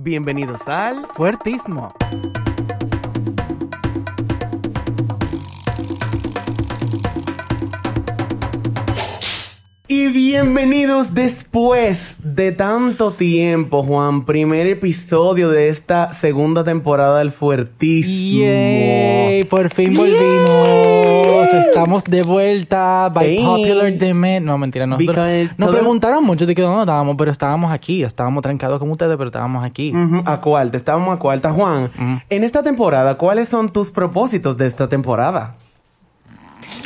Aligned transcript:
Bienvenidos 0.00 0.68
al 0.68 1.06
Fuertismo. 1.06 1.92
Y 9.90 10.08
bienvenidos 10.12 11.14
después 11.14 12.18
de 12.22 12.52
tanto 12.52 13.10
tiempo, 13.12 13.82
Juan. 13.82 14.26
Primer 14.26 14.66
episodio 14.66 15.48
de 15.48 15.70
esta 15.70 16.12
segunda 16.12 16.62
temporada 16.62 17.20
del 17.20 17.32
Fuertísimo. 17.32 18.44
Yay, 18.44 19.44
por 19.44 19.70
fin 19.70 19.94
volvimos. 19.94 21.48
Estamos 21.66 22.04
de 22.04 22.22
vuelta 22.22 23.08
by 23.08 23.38
popular 23.38 23.94
demand. 23.94 24.44
No, 24.44 24.58
mentira, 24.58 24.86
nosotros 24.86 25.16
Because 25.16 25.54
nos 25.56 25.70
preguntaron 25.74 26.22
mucho 26.22 26.44
de 26.44 26.54
que 26.54 26.60
dónde 26.60 26.82
estábamos, 26.82 27.16
pero 27.16 27.30
estábamos 27.30 27.72
aquí. 27.72 28.02
Estábamos 28.02 28.42
trancados 28.42 28.78
como 28.78 28.92
ustedes, 28.92 29.16
pero 29.16 29.28
estábamos 29.28 29.64
aquí. 29.64 29.94
Ujú, 29.96 30.20
A 30.26 30.38
cuarta, 30.42 30.76
estábamos 30.76 31.16
a 31.16 31.18
cuarta. 31.18 31.50
Juan, 31.50 31.90
en 32.28 32.44
esta 32.44 32.62
temporada, 32.62 33.16
¿cuáles 33.16 33.48
son 33.48 33.70
tus 33.72 33.88
propósitos 33.90 34.58
de 34.58 34.66
esta 34.66 34.86
temporada? 34.86 35.54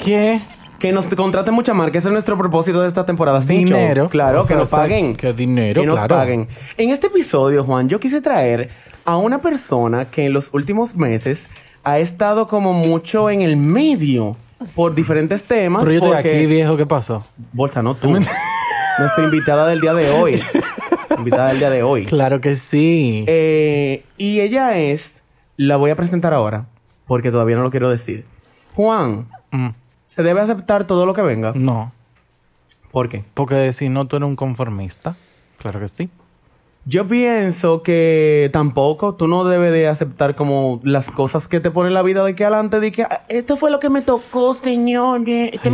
¿Qué? 0.05 0.41
Que 0.83 0.91
nos 0.92 1.06
contraten 1.06 1.55
mucha 1.55 1.72
marca, 1.75 1.97
ese 1.98 2.08
es 2.08 2.12
nuestro 2.12 2.36
propósito 2.36 2.83
de 2.83 2.88
esta 2.88 3.06
temporada. 3.06 3.38
Dinero. 3.38 4.08
Claro, 4.08 4.41
O 4.41 4.47
que 4.47 4.56
nos 4.56 4.69
paguen. 4.69 5.14
que 5.14 5.33
dinero, 5.33 5.80
Que 5.83 5.86
nos 5.86 5.94
claro. 5.94 6.16
paguen. 6.16 6.48
En 6.77 6.91
este 6.91 7.06
episodio, 7.06 7.62
Juan, 7.62 7.88
yo 7.88 8.00
quise 8.00 8.20
traer 8.20 8.69
a 9.05 9.16
una 9.16 9.41
persona 9.41 10.06
que 10.06 10.27
en 10.27 10.33
los 10.33 10.53
últimos 10.53 10.97
meses 10.97 11.48
ha 11.84 12.00
estado 12.00 12.48
como 12.48 12.72
mucho 12.72 13.30
en 13.30 13.42
el 13.42 13.56
medio 13.56 14.36
por 14.75 14.94
diferentes 14.94 15.44
temas. 15.44 15.84
Pero 15.84 15.92
yo 15.92 15.98
estoy 16.00 16.14
porque- 16.16 16.36
aquí, 16.36 16.47
viejo, 16.47 16.77
¿qué 16.77 16.86
pasó? 16.86 17.25
Bolsa, 17.53 17.80
no 17.80 17.94
tú. 17.94 18.08
Nuestra 18.98 19.25
invitada 19.25 19.69
del 19.69 19.80
día 19.80 19.94
de 19.94 20.10
hoy. 20.10 20.42
invitada 21.16 21.48
del 21.50 21.58
día 21.60 21.70
de 21.70 21.83
hoy. 21.84 22.06
Claro 22.06 22.41
que 22.41 22.56
sí. 22.56 23.25
Eh, 23.28 24.03
y 24.19 24.41
ella 24.41 24.77
es, 24.78 25.10
la 25.56 25.77
voy 25.77 25.91
a 25.92 25.97
presentar 25.97 26.34
ahora, 26.34 26.66
porque 27.06 27.30
todavía 27.30 27.55
no 27.56 27.62
lo 27.62 27.70
quiero 27.70 27.88
decir. 27.88 28.25
Juan, 28.75 29.28
Mm, 29.53 29.69
¿se 30.15 30.23
debe 30.23 30.41
aceptar 30.41 30.87
todo 30.87 31.06
lo 31.06 31.15
que 31.15 31.23
venga? 31.23 31.53
no, 31.55 31.93
¿Por 32.91 33.09
qué? 33.09 33.25
porque 33.34 33.73
si 33.73 33.89
no, 33.89 34.06
tú 34.06 34.17
eres 34.17 34.28
un 34.28 34.37
conformista. 34.37 35.17
Claro 35.59 35.81
que 35.81 35.89
sí. 35.89 36.11
Yo 36.84 37.06
pienso 37.06 37.83
que 37.84 38.50
tampoco 38.53 39.15
tú 39.15 39.28
no 39.28 39.45
debes 39.45 39.73
de 39.73 39.87
aceptar 39.87 40.34
como 40.34 40.81
las 40.83 41.11
cosas 41.12 41.47
que 41.47 41.61
te 41.61 41.71
pone 41.71 41.91
la 41.91 42.03
vida 42.03 42.25
de 42.25 42.33
aquí 42.33 42.43
adelante, 42.43 42.81
de 42.81 42.91
que 42.91 43.05
"Ah, 43.05 43.23
esto 43.28 43.56
fue 43.56 43.71
lo 43.71 43.78
que 43.78 43.89
me 43.89 44.03
tocó, 44.03 44.53
señor, 44.55 45.21
este 45.28 45.71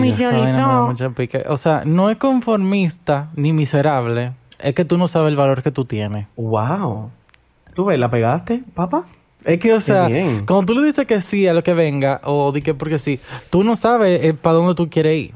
pique. 1.16 1.44
O 1.48 1.56
sea, 1.56 1.82
no 1.86 2.10
es 2.10 2.18
conformista 2.18 3.30
ni 3.34 3.54
miserable. 3.54 4.32
Es 4.58 4.74
que 4.74 4.84
tú 4.84 4.98
no 4.98 5.08
sabes 5.08 5.30
el 5.30 5.36
valor 5.36 5.62
que 5.62 5.70
tú 5.70 5.86
tienes. 5.86 6.26
Wow. 6.36 7.10
¿Tú 7.74 7.86
ves, 7.86 7.98
la 7.98 8.10
pegaste, 8.10 8.62
papá? 8.74 9.04
Es 9.44 9.58
que, 9.58 9.72
o 9.72 9.80
sea, 9.80 10.08
cuando 10.46 10.66
tú 10.66 10.74
le 10.80 10.86
dices 10.86 11.06
que 11.06 11.20
sí 11.20 11.46
a 11.46 11.54
lo 11.54 11.62
que 11.62 11.72
venga, 11.74 12.20
o 12.24 12.50
di 12.52 12.60
que 12.62 12.74
porque 12.74 12.98
sí, 12.98 13.20
tú 13.50 13.62
no 13.64 13.76
sabes 13.76 14.24
eh, 14.24 14.34
para 14.34 14.54
dónde 14.56 14.74
tú 14.74 14.90
quieres 14.90 15.16
ir. 15.16 15.34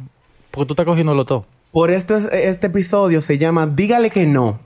Porque 0.51 0.67
tú 0.67 0.73
estás 0.75 0.87
cogiéndolo 0.87 1.25
todo. 1.25 1.47
Por 1.71 1.91
esto 1.91 2.17
es- 2.17 2.29
este 2.33 2.67
episodio 2.67 3.21
se 3.21 3.39
llama 3.39 3.67
Dígale 3.67 4.11
que 4.11 4.27
no. 4.27 4.59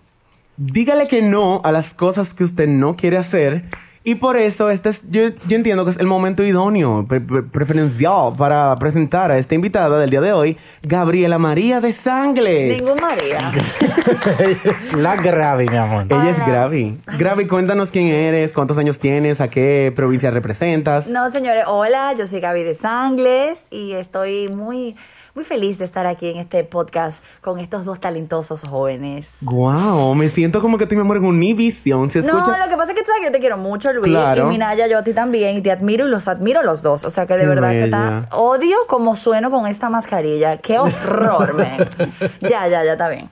Dígale 0.56 1.06
que 1.06 1.20
no 1.22 1.60
a 1.64 1.70
las 1.70 1.92
cosas 1.92 2.32
que 2.34 2.42
usted 2.44 2.66
no 2.66 2.96
quiere 2.96 3.18
hacer. 3.18 3.64
Y 4.08 4.14
por 4.14 4.36
eso 4.36 4.70
este 4.70 4.90
es, 4.90 5.02
yo, 5.10 5.30
yo 5.48 5.56
entiendo 5.56 5.84
que 5.84 5.90
es 5.90 5.96
el 5.98 6.06
momento 6.06 6.44
idóneo, 6.44 7.04
pre- 7.08 7.20
pre- 7.20 7.42
preferencial 7.42 8.34
para 8.38 8.76
presentar 8.76 9.32
a 9.32 9.36
esta 9.36 9.56
invitada 9.56 9.98
del 9.98 10.10
día 10.10 10.20
de 10.20 10.32
hoy, 10.32 10.56
Gabriela 10.84 11.40
María 11.40 11.80
de 11.80 11.92
Sangles. 11.92 12.80
Ningún 12.80 13.00
María. 13.02 13.50
La 14.96 15.16
grave, 15.16 15.66
mi 15.68 15.76
amor. 15.76 16.04
Ella 16.08 16.30
es 16.30 16.46
Gravi. 16.46 17.00
Gravi, 17.18 17.48
cuéntanos 17.48 17.90
quién 17.90 18.06
eres, 18.06 18.52
cuántos 18.52 18.78
años 18.78 19.00
tienes, 19.00 19.40
a 19.40 19.48
qué 19.48 19.92
provincia 19.96 20.30
representas. 20.30 21.08
No, 21.08 21.28
señores, 21.28 21.64
hola, 21.66 22.12
yo 22.16 22.26
soy 22.26 22.38
Gaby 22.38 22.62
de 22.62 22.76
Sangles 22.76 23.64
y 23.72 23.90
estoy 23.94 24.46
muy, 24.46 24.94
muy 25.36 25.44
feliz 25.44 25.78
de 25.78 25.84
estar 25.84 26.06
aquí 26.06 26.28
en 26.30 26.38
este 26.38 26.64
podcast 26.64 27.22
con 27.42 27.60
estos 27.60 27.84
dos 27.84 28.00
talentosos 28.00 28.62
jóvenes. 28.62 29.36
Wow, 29.42 30.14
me 30.14 30.28
siento 30.30 30.60
como 30.62 30.78
que 30.78 30.84
estoy 30.84 30.96
mi 30.96 31.02
amor 31.02 31.18
en 31.18 31.26
Univision. 31.26 32.10
¿Se 32.10 32.20
escucha? 32.20 32.38
No, 32.38 32.58
lo 32.64 32.68
que 32.70 32.76
pasa 32.76 32.92
es 32.92 32.98
que 32.98 33.02
tú 33.02 33.08
sabes 33.08 33.20
que 33.20 33.26
yo 33.26 33.32
te 33.32 33.38
quiero 33.40 33.58
mucho, 33.58 33.92
Luis, 33.92 34.06
Claro. 34.08 34.46
y 34.46 34.48
Minaya, 34.48 34.86
yo 34.88 34.98
a 34.98 35.04
ti 35.04 35.12
también, 35.12 35.56
y 35.58 35.60
te 35.60 35.70
admiro 35.70 36.06
y 36.06 36.10
los 36.10 36.26
admiro 36.26 36.62
los 36.62 36.82
dos. 36.82 37.04
O 37.04 37.10
sea 37.10 37.26
que 37.26 37.34
de 37.34 37.40
Qué 37.40 37.46
verdad 37.46 37.70
que 37.70 37.84
está... 37.84 38.28
Odio 38.32 38.76
como 38.88 39.14
sueno 39.14 39.50
con 39.50 39.66
esta 39.66 39.90
mascarilla. 39.90 40.56
¡Qué 40.56 40.78
horror, 40.78 41.54
man! 41.54 41.86
Ya, 42.40 42.66
ya, 42.68 42.82
ya, 42.82 42.92
está 42.92 43.08
bien. 43.08 43.28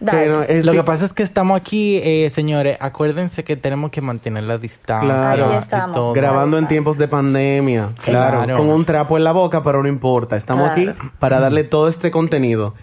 Lo 0.00 0.72
sí, 0.72 0.78
que 0.78 0.82
pasa 0.84 1.04
es 1.04 1.12
que 1.12 1.22
estamos 1.22 1.60
aquí, 1.60 2.00
eh, 2.02 2.30
señores. 2.30 2.76
Acuérdense 2.80 3.44
que 3.44 3.56
tenemos 3.56 3.90
que 3.90 4.00
mantener 4.00 4.44
la 4.44 4.56
distancia. 4.58 5.06
Claro. 5.06 5.52
y 5.52 5.56
estamos. 5.56 5.92
todo. 5.94 6.12
Grabando 6.14 6.56
en 6.58 6.66
tiempos 6.68 6.96
de 6.98 7.06
pandemia. 7.08 7.90
Claro, 8.02 8.44
Claro. 8.44 8.56
Con 8.58 8.68
un 8.70 8.84
trapo 8.84 9.16
en 9.18 9.24
la 9.24 9.32
boca, 9.32 9.62
pero 9.62 9.82
no 9.82 9.88
importa. 9.88 10.36
Estamos 10.36 10.70
Claro. 10.72 10.92
aquí 10.92 11.08
para 11.18 11.38
darle 11.40 11.64
todo 11.64 11.88
este 11.88 12.10
contenido. 12.10 12.74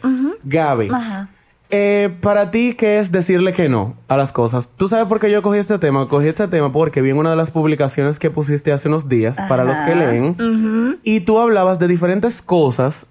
Gaby, 0.43 0.89
Ajá. 0.93 1.29
eh, 1.71 2.15
para 2.21 2.51
ti, 2.51 2.75
¿qué 2.77 2.99
es 2.99 3.11
decirle 3.11 3.51
que 3.51 3.67
no 3.67 3.95
a 4.07 4.15
las 4.15 4.31
cosas? 4.31 4.69
¿Tú 4.77 4.87
sabes 4.87 5.07
por 5.07 5.19
qué 5.19 5.29
yo 5.31 5.41
cogí 5.41 5.57
este 5.57 5.79
tema? 5.79 6.07
Cogí 6.07 6.27
este 6.27 6.47
tema 6.47 6.71
porque 6.71 7.01
vi 7.01 7.09
en 7.09 7.17
una 7.17 7.31
de 7.31 7.35
las 7.35 7.51
publicaciones 7.51 8.19
que 8.19 8.29
pusiste 8.29 8.71
hace 8.71 8.87
unos 8.87 9.09
días 9.09 9.35
para 9.49 9.63
los 9.63 9.75
que 9.87 9.95
leen. 9.95 10.99
Y 11.03 11.21
tú 11.21 11.39
hablabas 11.39 11.79
de 11.79 11.87
diferentes 11.87 12.41
cosas 12.41 13.07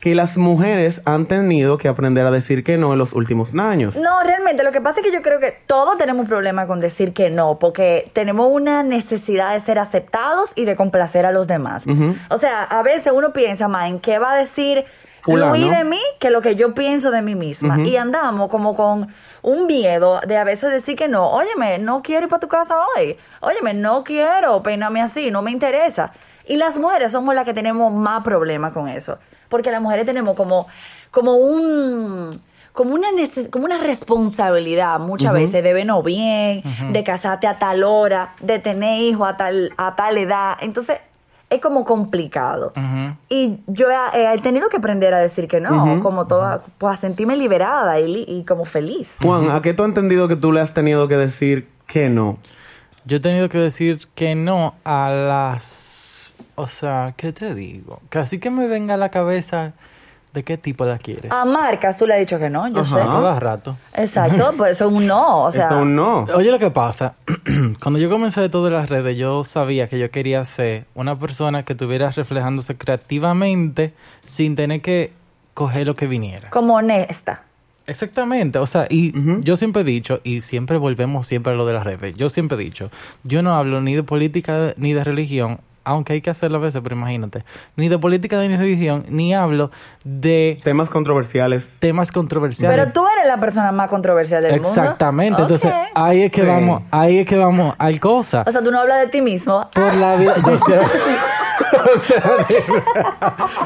que 0.00 0.14
las 0.14 0.36
mujeres 0.36 1.02
han 1.04 1.26
tenido 1.26 1.76
que 1.76 1.88
aprender 1.88 2.24
a 2.24 2.30
decir 2.30 2.62
que 2.62 2.78
no 2.78 2.92
en 2.92 2.98
los 2.98 3.12
últimos 3.12 3.54
años. 3.54 3.96
No, 3.96 4.22
realmente 4.22 4.62
lo 4.62 4.70
que 4.70 4.80
pasa 4.80 5.00
es 5.00 5.06
que 5.06 5.12
yo 5.12 5.22
creo 5.22 5.40
que 5.40 5.56
todos 5.66 5.98
tenemos 5.98 6.22
un 6.22 6.28
problema 6.28 6.66
con 6.66 6.80
decir 6.80 7.12
que 7.12 7.30
no, 7.30 7.58
porque 7.58 8.10
tenemos 8.12 8.48
una 8.50 8.82
necesidad 8.82 9.52
de 9.52 9.60
ser 9.60 9.78
aceptados 9.78 10.52
y 10.54 10.64
de 10.64 10.76
complacer 10.76 11.26
a 11.26 11.32
los 11.32 11.48
demás. 11.48 11.84
O 12.30 12.38
sea, 12.38 12.62
a 12.62 12.82
veces 12.82 13.12
uno 13.14 13.32
piensa 13.32 13.66
más 13.68 13.88
en 13.88 13.98
qué 13.98 14.18
va 14.18 14.32
a 14.32 14.36
decir 14.36 14.84
Fulano. 15.20 15.56
Luis 15.56 15.70
de 15.70 15.84
mí 15.84 16.00
que 16.20 16.30
lo 16.30 16.40
que 16.40 16.54
yo 16.54 16.74
pienso 16.74 17.10
de 17.10 17.22
mí 17.22 17.34
misma. 17.34 17.80
Y 17.80 17.96
andamos 17.96 18.50
como 18.50 18.76
con 18.76 19.08
un 19.42 19.66
miedo 19.66 20.20
de 20.26 20.36
a 20.36 20.44
veces 20.44 20.70
decir 20.70 20.96
que 20.96 21.08
no. 21.08 21.28
Óyeme, 21.30 21.78
no 21.78 22.02
quiero 22.02 22.24
ir 22.24 22.28
para 22.28 22.40
tu 22.40 22.48
casa 22.48 22.76
hoy. 22.96 23.16
Óyeme, 23.40 23.74
no 23.74 24.04
quiero 24.04 24.62
peinarme 24.62 25.02
así, 25.02 25.30
no 25.30 25.42
me 25.42 25.50
interesa. 25.50 26.12
Y 26.46 26.56
las 26.56 26.78
mujeres 26.78 27.12
somos 27.12 27.34
las 27.34 27.44
que 27.44 27.52
tenemos 27.52 27.92
más 27.92 28.22
problemas 28.22 28.72
con 28.72 28.88
eso. 28.88 29.18
Porque 29.48 29.70
las 29.70 29.80
mujeres 29.82 30.04
tenemos 30.06 30.36
como, 30.36 30.66
como 31.10 31.34
un 31.36 32.30
como 32.72 32.94
una, 32.94 33.08
neces- 33.10 33.50
como 33.50 33.64
una 33.64 33.78
responsabilidad 33.78 35.00
muchas 35.00 35.32
veces 35.32 35.64
de 35.64 35.72
vernos 35.72 36.04
bien, 36.04 36.62
de 36.92 37.02
casarte 37.04 37.46
a 37.48 37.58
tal 37.58 37.82
hora, 37.82 38.34
de 38.40 38.60
tener 38.60 39.02
hijos 39.02 39.28
a 39.28 39.36
tal, 39.36 39.72
a 39.76 39.96
tal 39.96 40.16
edad. 40.16 40.56
Entonces, 40.60 40.98
es 41.50 41.60
como 41.60 41.84
complicado. 41.84 42.72
Y 43.28 43.58
yo 43.66 43.86
he, 44.14 44.34
he 44.34 44.38
tenido 44.38 44.68
que 44.68 44.76
aprender 44.76 45.12
a 45.14 45.18
decir 45.18 45.48
que 45.48 45.60
no, 45.60 46.00
como 46.02 46.26
toda, 46.28 46.62
pues 46.78 46.94
a 46.94 46.96
sentirme 46.96 47.36
liberada 47.36 47.98
y, 47.98 48.06
li- 48.06 48.24
y 48.28 48.44
como 48.44 48.64
feliz. 48.64 49.16
Juan, 49.22 49.50
¿a 49.50 49.60
qué 49.62 49.74
tú 49.74 49.82
has 49.82 49.88
entendido 49.88 50.28
que 50.28 50.36
tú 50.36 50.52
le 50.52 50.60
has 50.60 50.72
tenido 50.74 51.08
que 51.08 51.16
decir 51.16 51.68
que 51.86 52.08
no? 52.08 52.38
Yo 53.06 53.16
he 53.16 53.20
tenido 53.20 53.48
que 53.48 53.58
decir 53.58 54.06
que 54.14 54.34
no 54.36 54.74
a 54.84 55.08
las... 55.10 55.97
O 56.58 56.66
sea, 56.66 57.14
¿qué 57.16 57.32
te 57.32 57.54
digo? 57.54 58.00
Casi 58.08 58.40
que 58.40 58.50
me 58.50 58.66
venga 58.66 58.94
a 58.94 58.96
la 58.96 59.10
cabeza 59.10 59.74
¿De 60.32 60.44
qué 60.44 60.58
tipo 60.58 60.84
la 60.84 60.98
quieres? 60.98 61.32
A 61.32 61.44
marcas 61.44 61.96
tú 61.96 62.06
le 62.06 62.14
has 62.14 62.20
dicho 62.20 62.38
que 62.38 62.50
no, 62.50 62.68
yo 62.68 62.80
Ajá. 62.80 62.94
sé. 62.96 63.00
A 63.00 63.06
cada 63.06 63.40
rato. 63.40 63.76
Exacto, 63.94 64.52
pues 64.56 64.72
eso 64.72 64.88
es 64.88 64.92
un 64.94 65.06
no, 65.06 65.44
o 65.44 65.52
sea. 65.52 65.66
Eso 65.66 65.84
no. 65.84 66.26
Oye, 66.34 66.50
lo 66.50 66.58
que 66.58 66.70
pasa, 66.70 67.14
cuando 67.82 67.98
yo 67.98 68.10
comencé 68.10 68.42
de 68.42 68.48
todas 68.50 68.70
las 68.70 68.90
redes, 68.90 69.16
yo 69.16 69.42
sabía 69.42 69.88
que 69.88 69.98
yo 69.98 70.10
quería 70.10 70.44
ser 70.44 70.84
una 70.94 71.18
persona 71.18 71.64
que 71.64 71.72
estuviera 71.72 72.10
reflejándose 72.10 72.76
creativamente 72.76 73.94
sin 74.26 74.54
tener 74.54 74.82
que 74.82 75.12
coger 75.54 75.86
lo 75.86 75.96
que 75.96 76.06
viniera. 76.06 76.50
Como 76.50 76.74
honesta. 76.74 77.42
Exactamente, 77.86 78.58
o 78.58 78.66
sea, 78.66 78.86
y 78.90 79.14
yo 79.40 79.56
siempre 79.56 79.80
he 79.80 79.84
dicho, 79.84 80.20
y 80.22 80.42
siempre 80.42 80.76
volvemos 80.76 81.26
siempre 81.26 81.54
a 81.54 81.56
lo 81.56 81.64
de 81.64 81.72
las 81.72 81.84
redes, 81.84 82.14
yo 82.16 82.28
siempre 82.28 82.58
he 82.58 82.60
dicho, 82.60 82.90
yo 83.24 83.42
no 83.42 83.54
hablo 83.54 83.80
ni 83.80 83.94
de 83.94 84.02
política 84.02 84.74
ni 84.76 84.92
de 84.92 85.04
religión, 85.04 85.58
aunque 85.88 86.12
hay 86.14 86.20
que 86.20 86.30
hacerlo 86.30 86.58
a 86.58 86.60
veces, 86.60 86.80
pero 86.82 86.94
imagínate, 86.96 87.44
ni 87.76 87.88
de 87.88 87.98
política 87.98 88.40
ni 88.40 88.48
de 88.48 88.56
religión, 88.56 89.04
ni 89.08 89.34
hablo 89.34 89.70
de 90.04 90.58
Temas 90.62 90.88
controversiales. 90.88 91.76
temas 91.78 92.12
controversiales. 92.12 92.78
Pero 92.78 92.92
tú 92.92 93.06
eres 93.16 93.26
la 93.26 93.38
persona 93.40 93.72
más 93.72 93.88
controversial 93.88 94.42
del 94.42 94.52
mundo. 94.52 94.68
Exactamente, 94.68 95.42
entonces 95.42 95.72
ahí 95.94 96.22
es 96.22 96.30
que 96.30 96.42
Sí. 96.42 96.46
vamos, 96.46 96.82
ahí 96.90 97.18
es 97.18 97.26
que 97.26 97.36
vamos 97.36 97.74
al 97.78 97.98
cosa. 98.00 98.44
O 98.46 98.52
sea, 98.52 98.62
tú 98.62 98.70
no 98.70 98.80
hablas 98.80 99.00
de 99.00 99.08
ti 99.08 99.20
mismo. 99.20 99.68
por 99.74 99.94
la 99.96 100.16
vida. 100.16 100.34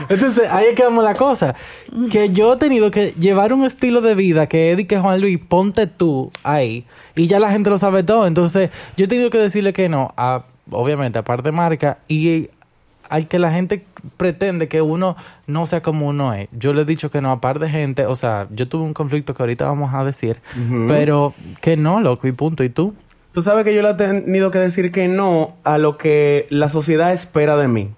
entonces, 0.08 0.48
ahí 0.50 0.66
es 0.66 0.75
que 0.75 0.84
vamos 0.84 1.04
la 1.04 1.14
cosa. 1.14 1.54
Que 2.10 2.30
yo 2.30 2.54
he 2.54 2.56
tenido 2.56 2.90
que 2.90 3.12
llevar 3.12 3.52
un 3.52 3.64
estilo 3.64 4.00
de 4.00 4.14
vida 4.14 4.46
que 4.46 4.72
Eddie, 4.72 4.86
que 4.86 4.98
Juan 4.98 5.20
Luis, 5.20 5.38
ponte 5.38 5.86
tú 5.86 6.30
ahí. 6.42 6.84
Y 7.14 7.26
ya 7.26 7.38
la 7.38 7.50
gente 7.50 7.70
lo 7.70 7.78
sabe 7.78 8.02
todo. 8.02 8.26
Entonces, 8.26 8.70
yo 8.96 9.04
he 9.04 9.08
tenido 9.08 9.30
que 9.30 9.38
decirle 9.38 9.72
que 9.72 9.88
no, 9.88 10.12
a, 10.16 10.44
obviamente, 10.70 11.19
aparte 11.19 11.44
de 11.44 11.53
marca, 11.53 11.99
y 12.09 12.50
al 13.09 13.29
que 13.29 13.38
la 13.38 13.50
gente 13.50 13.85
pretende 14.17 14.69
que 14.69 14.81
uno 14.81 15.17
no 15.47 15.67
sea 15.67 15.82
como 15.82 16.09
uno 16.09 16.32
es. 16.32 16.49
Yo 16.53 16.73
le 16.73 16.82
he 16.82 16.85
dicho 16.85 17.11
que 17.11 17.20
no, 17.20 17.31
aparte 17.31 17.67
de 17.67 17.70
gente, 17.70 18.06
o 18.06 18.17
sea, 18.17 18.47
yo 18.50 18.69
tuve 18.69 18.85
un 18.85 18.94
conflicto 18.94 19.35
que 19.35 19.43
ahorita 19.43 19.67
vamos 19.67 19.93
a 19.93 20.03
decir, 20.05 20.41
pero 20.88 21.35
que 21.61 21.76
no, 21.76 22.00
loco, 22.00 22.26
y 22.26 22.32
punto. 22.32 22.64
¿Y 22.64 22.70
tú? 22.70 22.94
Tú 23.32 23.43
sabes 23.43 23.64
que 23.64 23.75
yo 23.75 23.82
le 23.82 23.91
he 23.91 23.94
tenido 23.94 24.50
que 24.50 24.59
decir 24.59 24.93
que 24.93 25.09
no 25.09 25.55
a 25.64 25.79
lo 25.79 25.99
que 25.99 26.47
la 26.50 26.69
sociedad 26.69 27.12
espera 27.12 27.56
de 27.56 27.69
mí. 27.69 27.91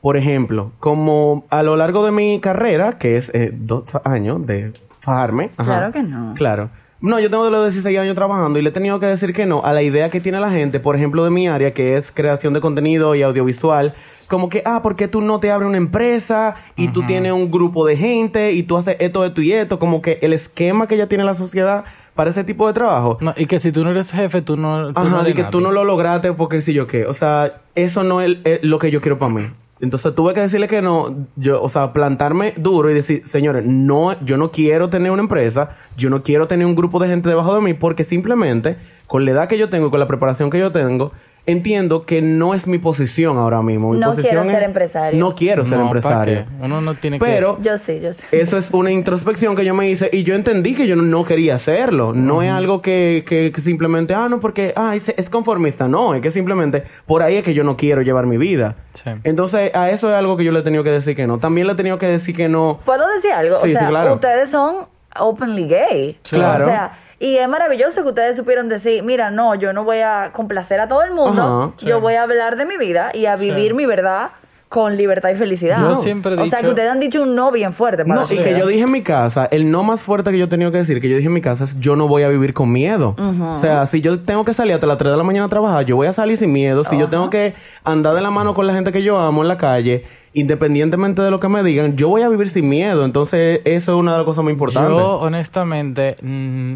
Por 0.00 0.16
ejemplo, 0.16 0.72
como 0.78 1.44
a 1.50 1.62
lo 1.62 1.76
largo 1.76 2.04
de 2.04 2.12
mi 2.12 2.40
carrera, 2.40 2.96
que 2.98 3.16
es 3.16 3.30
eh, 3.34 3.50
dos 3.52 3.84
años 4.04 4.46
de 4.46 4.72
fajarme. 5.00 5.50
ajá, 5.56 5.64
Claro 5.64 5.92
que 5.92 6.02
no. 6.02 6.34
Claro. 6.34 6.70
No, 7.00 7.20
yo 7.20 7.28
tengo 7.28 7.44
de 7.44 7.50
los 7.50 7.64
16 7.64 7.98
años 7.98 8.14
trabajando 8.14 8.58
y 8.58 8.62
le 8.62 8.70
he 8.70 8.72
tenido 8.72 8.98
que 8.98 9.06
decir 9.06 9.32
que 9.32 9.44
no 9.44 9.62
a 9.64 9.72
la 9.72 9.82
idea 9.82 10.08
que 10.08 10.20
tiene 10.20 10.40
la 10.40 10.50
gente, 10.50 10.80
por 10.80 10.96
ejemplo, 10.96 11.24
de 11.24 11.30
mi 11.30 11.46
área, 11.46 11.74
que 11.74 11.96
es 11.96 12.10
creación 12.10 12.54
de 12.54 12.60
contenido 12.60 13.14
y 13.14 13.22
audiovisual. 13.22 13.94
Como 14.28 14.48
que, 14.48 14.62
ah, 14.64 14.82
¿por 14.82 14.96
qué 14.96 15.06
tú 15.06 15.20
no 15.20 15.38
te 15.38 15.50
abres 15.50 15.68
una 15.68 15.76
empresa 15.76 16.56
y 16.74 16.88
tú 16.88 17.02
tienes 17.06 17.32
un 17.32 17.50
grupo 17.50 17.86
de 17.86 17.96
gente 17.96 18.52
y 18.52 18.62
tú 18.62 18.76
haces 18.76 18.96
esto, 18.98 19.24
esto 19.24 19.40
y 19.40 19.52
esto? 19.52 19.78
Como 19.78 20.02
que 20.02 20.18
el 20.22 20.32
esquema 20.32 20.88
que 20.88 20.96
ya 20.96 21.06
tiene 21.06 21.22
la 21.22 21.34
sociedad 21.34 21.84
para 22.14 22.30
ese 22.30 22.42
tipo 22.42 22.66
de 22.66 22.72
trabajo. 22.72 23.18
No, 23.20 23.34
y 23.36 23.46
que 23.46 23.60
si 23.60 23.70
tú 23.70 23.84
no 23.84 23.90
eres 23.90 24.10
jefe, 24.10 24.42
tú 24.42 24.56
no. 24.56 24.92
tú 24.92 25.00
Ajá, 25.00 25.08
no 25.08 25.20
eres 25.20 25.34
que 25.34 25.44
tú 25.44 25.60
no 25.60 25.70
lo 25.70 25.84
lograste 25.84 26.32
porque 26.32 26.60
si 26.60 26.72
yo 26.72 26.88
qué. 26.88 27.06
O 27.06 27.14
sea, 27.14 27.58
eso 27.76 28.02
no 28.02 28.20
es, 28.20 28.38
es 28.44 28.64
lo 28.64 28.78
que 28.80 28.90
yo 28.90 29.00
quiero 29.00 29.18
para 29.18 29.32
mí. 29.32 29.42
Entonces 29.80 30.14
tuve 30.14 30.32
que 30.32 30.40
decirle 30.40 30.68
que 30.68 30.80
no, 30.80 31.26
yo, 31.36 31.62
o 31.62 31.68
sea, 31.68 31.92
plantarme 31.92 32.54
duro 32.56 32.90
y 32.90 32.94
decir, 32.94 33.26
señores, 33.26 33.64
no, 33.66 34.18
yo 34.24 34.38
no 34.38 34.50
quiero 34.50 34.88
tener 34.88 35.12
una 35.12 35.22
empresa, 35.22 35.76
yo 35.98 36.08
no 36.08 36.22
quiero 36.22 36.48
tener 36.48 36.66
un 36.66 36.74
grupo 36.74 36.98
de 36.98 37.08
gente 37.08 37.28
debajo 37.28 37.54
de 37.54 37.60
mí 37.60 37.74
porque 37.74 38.02
simplemente 38.02 38.78
con 39.06 39.24
la 39.24 39.32
edad 39.32 39.48
que 39.48 39.58
yo 39.58 39.68
tengo, 39.68 39.88
y 39.88 39.90
con 39.90 40.00
la 40.00 40.08
preparación 40.08 40.50
que 40.50 40.58
yo 40.58 40.72
tengo, 40.72 41.12
entiendo 41.46 42.04
que 42.06 42.20
no 42.22 42.54
es 42.54 42.66
mi 42.66 42.78
posición 42.78 43.38
ahora 43.38 43.62
mismo. 43.62 43.92
Mi 43.92 43.98
No 44.00 44.08
posición 44.08 44.30
quiero 44.30 44.44
ser 44.44 44.62
es- 44.62 44.66
empresario. 44.66 45.18
No 45.20 45.34
quiero 45.34 45.64
ser 45.64 45.78
No, 45.78 45.86
¿para 45.86 45.98
empresario. 45.98 46.44
qué? 46.44 46.64
Uno 46.64 46.80
no 46.80 46.94
tiene 46.94 47.18
que. 47.18 47.24
Pero 47.24 47.58
Yo 47.62 47.78
sí, 47.78 48.00
yo 48.00 48.12
sí. 48.12 48.24
eso 48.32 48.58
es 48.58 48.70
una 48.72 48.90
introspección 48.90 49.54
que 49.54 49.64
yo 49.64 49.72
me 49.74 49.88
hice 49.88 50.10
y 50.12 50.22
yo 50.24 50.34
entendí 50.34 50.74
que 50.74 50.86
yo 50.86 50.96
no, 50.96 51.02
no 51.02 51.24
quería 51.24 51.54
hacerlo. 51.54 52.12
No 52.12 52.42
es 52.42 52.50
algo 52.50 52.82
que, 52.82 53.24
que- 53.26 53.52
que 53.52 53.60
simplemente, 53.60 54.14
ah, 54.14 54.28
no, 54.28 54.40
porque, 54.40 54.72
ah, 54.76 54.94
es, 54.96 55.08
es 55.16 55.30
conformista. 55.30 55.88
No, 55.88 56.14
es 56.14 56.20
que 56.20 56.30
simplemente 56.30 56.82
por 57.06 57.22
ahí 57.22 57.36
es 57.36 57.44
que 57.44 57.54
yo 57.54 57.64
no 57.64 57.76
quiero 57.76 58.02
llevar 58.02 58.26
mi 58.26 58.36
vida. 58.38 58.76
Sí. 58.92 59.10
Entonces, 59.24 59.70
a 59.74 59.90
eso 59.90 60.08
es 60.10 60.14
algo 60.16 60.36
que 60.36 60.44
yo 60.44 60.52
le 60.52 60.58
he 60.60 60.62
tenido 60.62 60.82
que 60.84 60.90
decir 60.90 61.14
que 61.14 61.26
no. 61.26 61.38
También 61.38 61.66
le 61.66 61.74
he 61.74 61.76
tenido 61.76 61.98
que 61.98 62.06
decir 62.06 62.34
que 62.34 62.48
no. 62.48 62.80
¿Puedo 62.84 63.06
decir 63.10 63.32
algo? 63.32 63.56
Sí, 63.58 63.68
o 63.68 63.72
sí, 63.72 63.72
sea, 63.76 63.88
claro. 63.88 64.14
ustedes 64.14 64.50
son 64.50 64.86
openly 65.18 65.66
gay. 65.68 66.18
Claro. 66.28 66.64
O 66.64 66.68
sea, 66.68 66.92
y 67.18 67.36
es 67.36 67.48
maravilloso 67.48 68.02
que 68.02 68.08
ustedes 68.08 68.36
supieron 68.36 68.68
decir, 68.68 69.02
mira, 69.02 69.30
no, 69.30 69.54
yo 69.54 69.72
no 69.72 69.84
voy 69.84 69.98
a 70.00 70.30
complacer 70.32 70.80
a 70.80 70.88
todo 70.88 71.02
el 71.02 71.12
mundo, 71.12 71.42
Ajá, 71.42 71.72
sí. 71.76 71.86
yo 71.86 72.00
voy 72.00 72.14
a 72.14 72.22
hablar 72.22 72.56
de 72.56 72.64
mi 72.66 72.76
vida 72.76 73.10
y 73.14 73.26
a 73.26 73.36
vivir 73.36 73.74
mi 73.74 73.86
verdad 73.86 74.30
con 74.68 74.96
libertad 74.96 75.30
y 75.30 75.36
felicidad. 75.36 75.78
Yo 75.78 75.94
siempre 75.94 76.32
he 76.32 76.34
O 76.34 76.38
sea, 76.38 76.44
dicho- 76.58 76.60
que 76.62 76.68
ustedes 76.70 76.90
han 76.90 76.98
dicho 76.98 77.22
un 77.22 77.36
no 77.36 77.52
bien 77.52 77.72
fuerte 77.72 78.04
para 78.04 78.22
No, 78.22 78.26
y 78.28 78.36
que 78.36 78.58
yo 78.58 78.66
dije 78.66 78.82
en 78.82 78.90
mi 78.90 79.00
casa, 79.00 79.46
el 79.52 79.70
no 79.70 79.84
más 79.84 80.02
fuerte 80.02 80.32
que 80.32 80.38
yo 80.38 80.46
he 80.46 80.48
tenido 80.48 80.72
que 80.72 80.78
decir, 80.78 81.00
que 81.00 81.08
yo 81.08 81.16
dije 81.16 81.28
en 81.28 81.34
mi 81.34 81.40
casa 81.40 81.62
es 81.64 81.78
yo 81.78 81.94
no 81.94 82.08
voy 82.08 82.24
a 82.24 82.28
vivir 82.28 82.52
con 82.52 82.72
miedo. 82.72 83.14
O 83.48 83.54
sea, 83.54 83.86
si 83.86 84.00
yo 84.00 84.18
tengo 84.20 84.44
que 84.44 84.52
salir 84.52 84.74
hasta 84.74 84.86
las 84.88 84.98
3 84.98 85.12
de 85.12 85.16
la 85.16 85.22
mañana 85.22 85.46
a 85.46 85.48
trabajar, 85.48 85.84
yo 85.86 85.94
voy 85.94 86.08
a 86.08 86.12
salir 86.12 86.36
sin 86.36 86.52
miedo. 86.52 86.82
Si 86.82 86.98
yo 86.98 87.08
tengo 87.08 87.30
que 87.30 87.54
andar 87.84 88.14
de 88.14 88.20
la 88.20 88.30
mano 88.30 88.54
con 88.54 88.66
la 88.66 88.74
gente 88.74 88.90
que 88.90 89.02
yo 89.04 89.18
amo 89.20 89.42
en 89.42 89.48
la 89.48 89.56
calle, 89.56 90.04
independientemente 90.32 91.22
de 91.22 91.30
lo 91.30 91.38
que 91.40 91.48
me 91.48 91.62
digan, 91.62 91.96
yo 91.96 92.08
voy 92.08 92.22
a 92.22 92.28
vivir 92.28 92.48
sin 92.48 92.68
miedo. 92.68 93.04
Entonces, 93.04 93.60
eso 93.64 93.92
es 93.92 93.98
una 93.98 94.12
de 94.12 94.18
las 94.18 94.24
cosas 94.26 94.44
más 94.44 94.52
importantes. 94.52 94.90
Yo, 94.98 95.18
honestamente, 95.20 96.16
mm, 96.20 96.74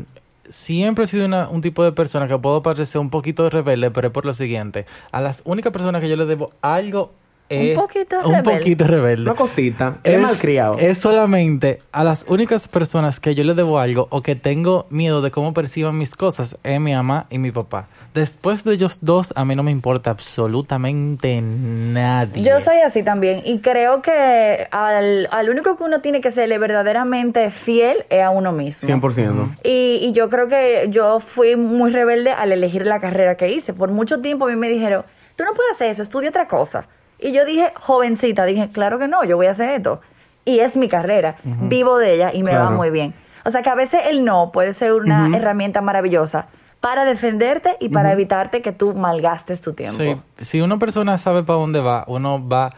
siempre 0.50 1.05
he 1.05 1.06
sido 1.06 1.25
una- 1.26 1.49
un 1.49 1.61
tipo 1.62 1.82
de 1.82 1.93
persona 1.93 2.29
que 2.29 2.37
puedo 2.38 2.61
parecer 2.62 3.00
un 3.00 3.08
poquito 3.11 3.49
rebelde, 3.49 3.91
pero 3.91 4.08
es 4.08 4.12
por 4.12 4.26
lo 4.26 4.35
siguiente. 4.35 4.85
A 5.12 5.20
las 5.20 5.41
únicas 5.44 5.73
personas 5.73 6.02
que 6.02 6.08
yo 6.08 6.17
le 6.17 6.26
debo 6.26 6.52
algo 6.61 7.12
es... 7.49 7.76
poquito 7.76 8.17
Un 8.25 8.35
rebelde. 8.35 8.58
poquito 8.58 8.85
rebelde. 8.87 9.23
Una 9.23 9.35
cosita. 9.35 9.99
Es 10.05 10.20
malcriado. 10.20 10.76
Es 10.79 10.99
solamente 10.99 11.81
a 11.91 12.05
las 12.05 12.25
únicas 12.29 12.69
personas 12.69 13.19
que 13.19 13.35
yo 13.35 13.43
le 13.43 13.55
debo 13.55 13.79
algo 13.81 14.06
o 14.11 14.23
que 14.23 14.37
tengo 14.37 14.87
miedo 14.91 15.20
de 15.23 15.31
cómo 15.32 15.52
perciban 15.52 15.97
mis 15.99 16.14
cosas 16.14 16.56
es 16.62 16.81
mi 16.81 16.93
mamá 16.94 17.26
y 17.31 17.38
mi 17.38 17.50
papá. 17.50 17.88
Después 18.14 18.64
de 18.64 18.74
ellos 18.74 18.98
dos, 19.02 19.32
a 19.36 19.44
mí 19.44 19.54
no 19.54 19.62
me 19.62 19.70
importa 19.70 20.10
absolutamente 20.10 21.40
nadie. 21.40 22.42
Yo 22.42 22.58
soy 22.58 22.78
así 22.78 23.04
también 23.04 23.42
y 23.44 23.60
creo 23.60 24.02
que 24.02 24.66
al, 24.72 25.28
al 25.30 25.48
único 25.48 25.76
que 25.76 25.84
uno 25.84 26.00
tiene 26.00 26.20
que 26.20 26.32
serle 26.32 26.58
verdaderamente 26.58 27.50
fiel 27.50 28.04
es 28.10 28.22
a 28.22 28.30
uno 28.30 28.50
mismo. 28.50 28.88
100%. 28.88 29.58
Y, 29.62 30.00
y 30.02 30.12
yo 30.12 30.28
creo 30.28 30.48
que 30.48 30.88
yo 30.90 31.20
fui 31.20 31.54
muy 31.54 31.92
rebelde 31.92 32.32
al 32.32 32.50
elegir 32.50 32.84
la 32.84 32.98
carrera 32.98 33.36
que 33.36 33.50
hice. 33.50 33.74
Por 33.74 33.90
mucho 33.90 34.20
tiempo 34.20 34.46
a 34.46 34.48
mí 34.48 34.56
me 34.56 34.68
dijeron, 34.68 35.04
tú 35.36 35.44
no 35.44 35.54
puedes 35.54 35.72
hacer 35.72 35.90
eso, 35.90 36.02
estudia 36.02 36.30
otra 36.30 36.48
cosa. 36.48 36.88
Y 37.20 37.30
yo 37.32 37.44
dije, 37.44 37.72
jovencita, 37.76 38.44
dije, 38.44 38.70
claro 38.72 38.98
que 38.98 39.06
no, 39.06 39.22
yo 39.24 39.36
voy 39.36 39.46
a 39.46 39.50
hacer 39.50 39.70
esto. 39.70 40.00
Y 40.44 40.60
es 40.60 40.76
mi 40.76 40.88
carrera, 40.88 41.36
vivo 41.44 41.98
de 41.98 42.14
ella 42.14 42.30
y 42.32 42.42
me 42.42 42.54
va 42.54 42.70
muy 42.70 42.90
bien. 42.90 43.14
O 43.44 43.50
sea 43.50 43.62
que 43.62 43.70
a 43.70 43.74
veces 43.74 44.00
el 44.06 44.24
no 44.24 44.50
puede 44.52 44.72
ser 44.72 44.94
una 44.94 45.28
herramienta 45.36 45.80
maravillosa 45.80 46.46
para 46.81 47.05
defenderte 47.05 47.77
y 47.81 47.91
para 47.91 48.12
evitarte 48.12 48.62
que 48.62 48.72
tú 48.72 48.94
malgastes 48.94 49.60
tu 49.60 49.75
tiempo. 49.75 50.03
Sí, 50.39 50.44
si 50.44 50.60
una 50.60 50.79
persona 50.79 51.19
sabe 51.19 51.43
para 51.43 51.58
dónde 51.58 51.81
va, 51.81 52.05
uno 52.06 52.46
va, 52.46 52.72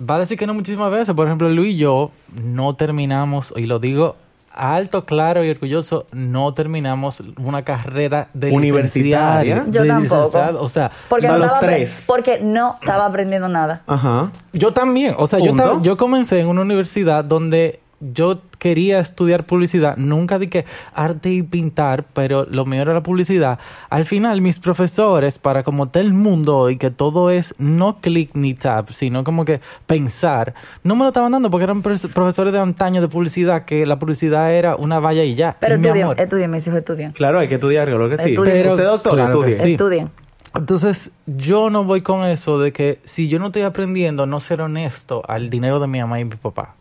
va 0.00 0.16
a 0.16 0.18
decir 0.20 0.38
que 0.38 0.46
no 0.46 0.54
muchísimas 0.54 0.90
veces. 0.90 1.14
Por 1.14 1.26
ejemplo, 1.26 1.48
Luis 1.48 1.74
y 1.74 1.78
yo 1.78 2.10
no 2.42 2.74
terminamos, 2.74 3.52
y 3.56 3.66
lo 3.66 3.78
digo 3.80 4.16
alto, 4.56 5.04
claro 5.04 5.44
y 5.44 5.50
orgulloso, 5.50 6.06
no 6.12 6.54
terminamos 6.54 7.20
una 7.38 7.62
carrera 7.64 8.28
de 8.34 8.52
Universitaria. 8.52 9.64
Yo 9.68 9.82
de 9.82 9.88
tampoco. 9.88 10.30
O 10.60 10.68
sea, 10.68 10.92
Porque, 11.08 11.26
A 11.26 11.32
no 11.32 11.38
los 11.38 11.46
estaba, 11.46 11.60
tres. 11.60 12.02
porque 12.06 12.38
no 12.40 12.76
estaba 12.80 13.06
aprendiendo 13.06 13.48
nada. 13.48 13.82
Ajá. 13.88 14.30
yo 14.52 14.72
también, 14.72 15.16
o 15.18 15.26
sea, 15.26 15.40
yo, 15.40 15.82
yo 15.82 15.96
comencé 15.96 16.38
en 16.38 16.46
una 16.46 16.62
universidad 16.62 17.24
donde 17.24 17.80
yo 18.12 18.42
quería 18.58 18.98
estudiar 18.98 19.44
publicidad, 19.46 19.96
nunca 19.96 20.38
di 20.38 20.48
que 20.48 20.64
arte 20.94 21.30
y 21.30 21.42
pintar, 21.42 22.04
pero 22.12 22.44
lo 22.44 22.64
mío 22.66 22.82
era 22.82 22.94
la 22.94 23.02
publicidad. 23.02 23.58
Al 23.90 24.04
final, 24.04 24.40
mis 24.40 24.58
profesores, 24.58 25.38
para 25.38 25.62
como 25.62 25.84
está 25.84 26.00
el 26.00 26.12
mundo 26.12 26.58
hoy, 26.58 26.76
que 26.76 26.90
todo 26.90 27.30
es 27.30 27.54
no 27.58 28.00
click 28.00 28.30
ni 28.34 28.54
tap, 28.54 28.90
sino 28.90 29.24
como 29.24 29.44
que 29.44 29.60
pensar, 29.86 30.54
no 30.82 30.96
me 30.96 31.02
lo 31.02 31.08
estaban 31.08 31.32
dando 31.32 31.50
porque 31.50 31.64
eran 31.64 31.82
profesores 31.82 32.52
de 32.52 32.58
antaño 32.58 33.00
de 33.00 33.08
publicidad, 33.08 33.64
que 33.64 33.86
la 33.86 33.98
publicidad 33.98 34.52
era 34.52 34.76
una 34.76 34.98
valla 35.00 35.24
y 35.24 35.34
ya. 35.34 35.56
Pero 35.60 35.76
Y 35.80 35.88
amor, 36.02 36.20
estudien, 36.20 36.50
mis 36.50 36.66
hijos 36.66 36.78
estudian. 36.78 37.12
Claro, 37.12 37.38
hay 37.38 37.48
que 37.48 37.54
estudiar, 37.54 37.88
claro 37.88 38.08
que 38.10 38.16
sí. 38.16 38.30
Estudien. 38.30 38.56
Pero- 38.56 38.70
Usted, 38.72 38.84
doctor, 38.84 39.14
claro. 39.14 39.44
Sí. 39.44 39.72
Estudien. 39.72 40.10
Entonces, 40.54 41.10
yo 41.26 41.68
no 41.68 41.84
voy 41.84 42.02
con 42.02 42.24
eso 42.24 42.60
de 42.60 42.72
que 42.72 43.00
si 43.04 43.28
yo 43.28 43.38
no 43.40 43.46
estoy 43.46 43.62
aprendiendo, 43.62 44.24
no 44.26 44.38
ser 44.38 44.60
honesto 44.62 45.22
al 45.26 45.50
dinero 45.50 45.80
de 45.80 45.88
mi 45.88 46.00
mamá 46.00 46.20
y 46.20 46.24
mi 46.24 46.36
papá. 46.36 46.76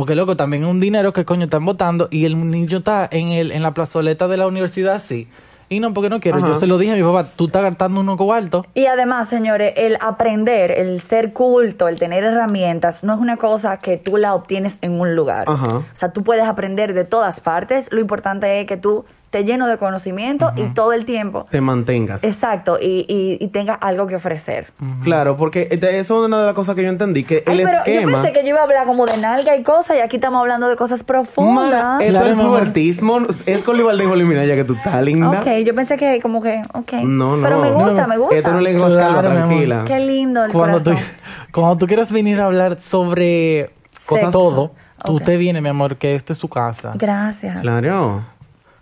Porque, 0.00 0.14
loco, 0.14 0.34
también 0.34 0.62
es 0.62 0.70
un 0.70 0.80
dinero 0.80 1.12
que 1.12 1.26
coño 1.26 1.44
están 1.44 1.62
votando 1.62 2.08
y 2.10 2.24
el 2.24 2.50
niño 2.50 2.78
está 2.78 3.06
en, 3.12 3.28
el, 3.28 3.52
en 3.52 3.60
la 3.60 3.74
plazoleta 3.74 4.28
de 4.28 4.38
la 4.38 4.46
universidad, 4.46 4.98
sí. 4.98 5.28
Y 5.68 5.78
no, 5.78 5.92
porque 5.92 6.08
no 6.08 6.20
quiero. 6.20 6.38
Ajá. 6.38 6.48
Yo 6.48 6.54
se 6.54 6.66
lo 6.66 6.78
dije 6.78 6.94
a 6.94 6.96
mi 6.96 7.02
papá, 7.02 7.28
tú 7.36 7.44
estás 7.44 7.62
gastando 7.62 8.00
uno 8.00 8.16
cuarto. 8.16 8.64
Y 8.72 8.86
además, 8.86 9.28
señores, 9.28 9.74
el 9.76 9.98
aprender, 10.00 10.70
el 10.70 11.02
ser 11.02 11.34
culto, 11.34 11.86
el 11.86 11.98
tener 11.98 12.24
herramientas, 12.24 13.04
no 13.04 13.12
es 13.12 13.20
una 13.20 13.36
cosa 13.36 13.76
que 13.76 13.98
tú 13.98 14.16
la 14.16 14.34
obtienes 14.34 14.78
en 14.80 14.98
un 14.98 15.14
lugar. 15.14 15.44
Ajá. 15.46 15.76
O 15.76 15.84
sea, 15.92 16.14
tú 16.14 16.24
puedes 16.24 16.46
aprender 16.46 16.94
de 16.94 17.04
todas 17.04 17.40
partes. 17.40 17.92
Lo 17.92 18.00
importante 18.00 18.58
es 18.58 18.66
que 18.66 18.78
tú 18.78 19.04
te 19.30 19.44
lleno 19.44 19.68
de 19.68 19.78
conocimiento 19.78 20.52
y 20.56 20.64
todo 20.74 20.92
el 20.92 21.04
tiempo. 21.04 21.46
Te 21.50 21.60
mantengas. 21.60 22.22
Exacto, 22.24 22.78
y, 22.80 23.06
y, 23.08 23.38
y 23.42 23.48
tengas 23.48 23.78
algo 23.80 24.06
que 24.08 24.16
ofrecer. 24.16 24.72
Claro, 25.02 25.36
porque 25.36 25.66
de 25.66 26.00
eso 26.00 26.20
es 26.22 26.26
una 26.26 26.40
de 26.40 26.46
las 26.46 26.54
cosas 26.54 26.74
que 26.74 26.82
yo 26.82 26.88
entendí, 26.88 27.22
que 27.24 27.44
Ay, 27.46 27.58
el 27.60 27.64
pero 27.64 27.78
esquema... 27.78 28.00
yo 28.02 28.22
pensé 28.22 28.32
que 28.32 28.42
yo 28.42 28.48
iba 28.48 28.60
a 28.60 28.64
hablar 28.64 28.86
como 28.86 29.06
de 29.06 29.16
nalga 29.16 29.56
y 29.56 29.62
cosas, 29.62 29.96
y 29.96 30.00
aquí 30.00 30.16
estamos 30.16 30.40
hablando 30.40 30.68
de 30.68 30.76
cosas 30.76 31.04
profundas. 31.04 32.02
Esto 32.02 32.20
Claro, 32.20 32.36
pubertismo 32.38 33.20
es 33.46 33.62
con 33.62 33.76
Libalde 33.76 34.04
y 34.04 34.24
Minaya 34.24 34.56
que 34.56 34.64
tú 34.64 34.74
estás 34.74 35.00
linda. 35.02 35.40
Ok, 35.40 35.46
yo 35.64 35.74
pensé 35.74 35.96
que 35.96 36.20
como 36.20 36.42
que, 36.42 36.62
ok. 36.74 36.92
No, 37.04 37.36
no. 37.36 37.42
Pero 37.42 37.60
me 37.60 37.70
gusta, 37.70 38.02
No, 38.02 38.08
me 38.08 38.16
gusta. 38.18 38.36
Esto 38.36 38.52
no 38.52 38.60
le 38.60 38.72
calva, 38.72 38.88
Claro, 38.88 39.28
tranquila. 39.28 39.84
Qué 39.86 40.00
lindo 40.00 40.44
el 40.44 40.52
Cuando 40.52 40.80
tú, 40.82 40.90
cuando 41.52 41.76
tú 41.76 41.86
quieras 41.86 42.10
venir 42.10 42.40
a 42.40 42.46
hablar 42.46 42.80
sobre 42.80 43.70
Sexo. 43.90 44.30
todo, 44.32 44.72
tú 45.04 45.20
te 45.20 45.36
vienes, 45.36 45.62
mi 45.62 45.68
amor, 45.68 45.96
que 45.96 46.16
esta 46.16 46.32
es 46.32 46.38
su 46.38 46.48
casa. 46.48 46.92
Gracias. 46.96 47.60
Claro. 47.60 48.22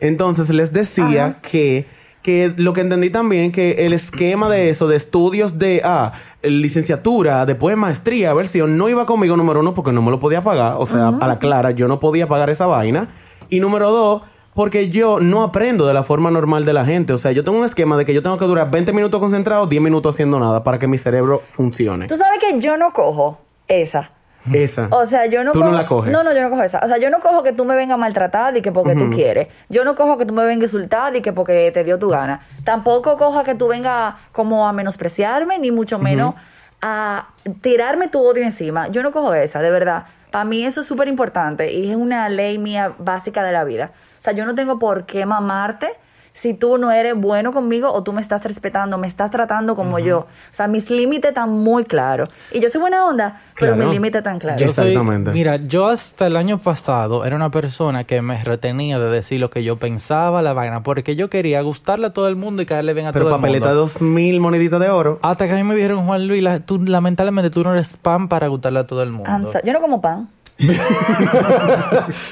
Entonces 0.01 0.51
les 0.51 0.73
decía 0.73 1.39
que, 1.43 1.87
que 2.23 2.53
lo 2.57 2.73
que 2.73 2.81
entendí 2.81 3.11
también, 3.11 3.53
que 3.53 3.87
el 3.87 3.93
esquema 3.93 4.49
de 4.49 4.69
eso, 4.69 4.87
de 4.87 4.97
estudios 4.97 5.59
de 5.59 5.83
ah, 5.85 6.13
licenciatura, 6.43 7.47
después 7.47 7.77
maestría, 7.77 8.33
versión, 8.35 8.77
no 8.77 8.89
iba 8.89 9.07
conmigo, 9.07 9.37
número 9.37 9.61
uno, 9.61 9.75
porque 9.75 9.93
no 9.93 10.03
me 10.03 10.11
lo 10.11 10.21
podía 10.21 10.43
pagar. 10.43 10.75
O 10.79 10.87
sea, 10.87 11.09
a 11.09 11.27
la 11.27 11.39
clara, 11.39 11.73
yo 11.73 11.89
no 11.89 12.01
podía 12.01 12.29
pagar 12.29 12.51
esa 12.51 12.67
vaina. 12.67 13.09
Y 13.49 13.61
número 13.61 13.91
dos, 13.91 14.23
porque 14.55 14.89
yo 14.89 15.21
no 15.21 15.43
aprendo 15.43 15.87
de 15.87 15.95
la 15.95 16.03
forma 16.03 16.31
normal 16.31 16.65
de 16.65 16.73
la 16.73 16.85
gente. 16.85 17.13
O 17.13 17.19
sea, 17.19 17.33
yo 17.33 17.45
tengo 17.45 17.59
un 17.59 17.65
esquema 17.65 17.97
de 17.97 18.05
que 18.05 18.15
yo 18.15 18.23
tengo 18.23 18.39
que 18.39 18.45
durar 18.45 18.71
20 18.71 18.93
minutos 18.93 19.21
concentrado, 19.21 19.67
10 19.67 19.83
minutos 19.83 20.15
haciendo 20.15 20.39
nada 20.39 20.65
para 20.65 20.79
que 20.79 20.87
mi 20.87 20.99
cerebro 20.99 21.43
funcione. 21.53 22.07
Tú 22.07 22.17
sabes 22.17 22.39
que 22.41 22.61
yo 22.61 22.77
no 22.77 22.93
cojo 22.93 23.39
esa. 23.69 24.11
Esa. 24.53 24.89
O 24.91 25.05
sea, 25.05 25.27
yo 25.27 25.45
no 25.45 25.53
Tú 25.53 25.61
cojo... 25.61 25.71
no 25.71 25.77
la 25.77 25.87
coges. 25.87 26.13
No, 26.13 26.23
no, 26.23 26.33
yo 26.33 26.43
no 26.43 26.51
cojo 26.51 26.63
esa. 26.63 26.81
O 26.83 26.89
sea, 26.89 26.99
yo 26.99 27.11
no 27.11 27.21
cojo 27.21 27.43
que 27.43 27.53
tú 27.53 27.65
me 27.65 27.75
vengas 27.75 27.95
a 27.95 27.99
maltratar 27.99 28.57
y 28.57 28.63
que 28.63 28.73
porque 28.73 28.95
tú 28.95 29.11
quieres. 29.11 29.49
Yo 29.69 29.85
no 29.85 29.95
cojo 29.95 30.17
que 30.17 30.25
tú 30.27 30.35
me 30.35 30.45
vengas 30.45 30.73
a 30.73 30.77
insultar 30.77 31.17
y 31.17 31.23
que 31.23 31.33
porque 31.33 31.71
te 31.73 31.85
dio 31.85 31.99
tu 31.99 32.09
gana. 32.09 32.47
Tampoco 32.65 33.17
cojo 33.17 33.45
que 33.45 33.55
tú 33.55 33.69
vengas 33.69 34.15
como 34.33 34.67
a 34.67 34.73
menospreciarme, 34.73 35.59
ni 35.59 35.71
mucho 35.71 35.99
menos 35.99 36.35
a 36.81 37.29
tirarme 37.61 38.09
tu 38.09 38.25
odio 38.25 38.43
encima. 38.43 38.89
Yo 38.89 39.03
no 39.03 39.11
cojo 39.11 39.35
esa, 39.35 39.61
de 39.61 39.71
verdad. 39.71 40.05
Para 40.31 40.45
mí 40.45 40.65
eso 40.65 40.83
es 40.83 40.87
súper 40.87 41.09
importante 41.09 41.73
y 41.73 41.91
es 41.91 41.97
una 41.97 42.29
ley 42.29 42.59
mía 42.59 42.93
básica 42.99 43.43
de 43.43 43.53
la 43.53 43.65
vida. 43.65 43.93
O 44.19 44.23
sea, 44.23 44.33
yo 44.33 44.45
no 44.47 44.55
tengo 44.55 44.79
por 44.79 45.07
qué 45.07 45.27
mamarte 45.27 45.95
si 46.41 46.55
tú 46.55 46.79
no 46.79 46.93
eres 46.93 47.17
bueno 47.17 47.51
conmigo 47.53 47.91
o 47.93 48.05
tú 48.05 48.13
me 48.13 48.21
estás 48.21 48.45
respetando, 48.45 48.97
me 48.97 49.09
estás 49.09 49.33
tratando 49.33 49.75
como 49.75 49.99
yo. 49.99 50.19
O 50.21 50.27
sea, 50.53 50.69
mis 50.69 50.89
límites 50.89 51.31
están 51.31 51.51
muy 51.51 51.85
claros. 51.85 52.29
Y 52.53 52.61
yo 52.61 52.69
soy 52.69 52.81
buena 52.81 53.05
onda, 53.07 53.41
pero 53.59 53.75
mis 53.75 53.89
límites 53.89 54.21
están 54.21 54.39
claros. 54.39 54.61
Yo 54.63 54.69
soy- 54.69 54.91
Exactamente. 54.91 55.33
mira, 55.33 55.57
yo 55.57 55.89
hasta 55.89 56.29
el 56.29 56.37
año 56.37 56.59
pasado 56.59 57.25
era 57.25 57.35
una 57.35 57.51
persona 57.51 58.05
que 58.05 58.23
me 58.23 58.39
retenía 58.45 59.01
de 59.01 59.11
decir 59.11 59.41
lo 59.41 59.51
que 59.51 59.65
yo 59.65 59.79
pensaba, 59.79 60.41
la 60.41 60.53
vaina, 60.53 60.85
porque 60.85 61.17
yo 61.17 61.29
quería 61.29 61.61
gustarle 61.63 62.07
a 62.07 62.13
todo 62.13 62.29
el 62.29 62.37
mundo 62.37 62.63
y 62.63 62.67
caerle 62.67 62.95
bien 62.95 63.09
a 63.09 63.13
Pero 63.13 63.25
todo 63.25 63.35
el 63.35 63.41
papeleta 63.41 63.67
de 63.67 63.73
mundo. 63.73 63.83
dos 63.83 64.01
mil 64.01 64.39
moneditas 64.39 64.79
de 64.79 64.91
oro. 64.91 65.19
Hasta 65.23 65.47
que 65.47 65.55
a 65.55 65.57
mí 65.57 65.65
me 65.65 65.75
dijeron, 65.75 66.07
Juan 66.07 66.29
Luis, 66.29 66.41
la- 66.41 66.61
tú, 66.61 66.79
lamentablemente 66.85 67.51
tú 67.51 67.65
no 67.65 67.73
eres 67.73 67.97
pan 67.97 68.29
para 68.29 68.47
gustarle 68.47 68.79
a 68.79 68.87
todo 68.87 69.03
el 69.03 69.11
mundo. 69.11 69.51
So- 69.51 69.59
yo 69.65 69.73
no 69.73 69.81
como 69.81 70.01
pan. 70.01 70.29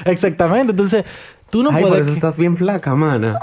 Exactamente, 0.05 0.71
entonces 0.71 1.05
tú 1.49 1.63
no 1.63 1.69
Ay, 1.71 1.81
por 1.81 1.91
puedes... 1.91 2.07
eso 2.07 2.15
estás 2.15 2.35
bien 2.37 2.57
flaca, 2.57 2.93
mana. 2.95 3.39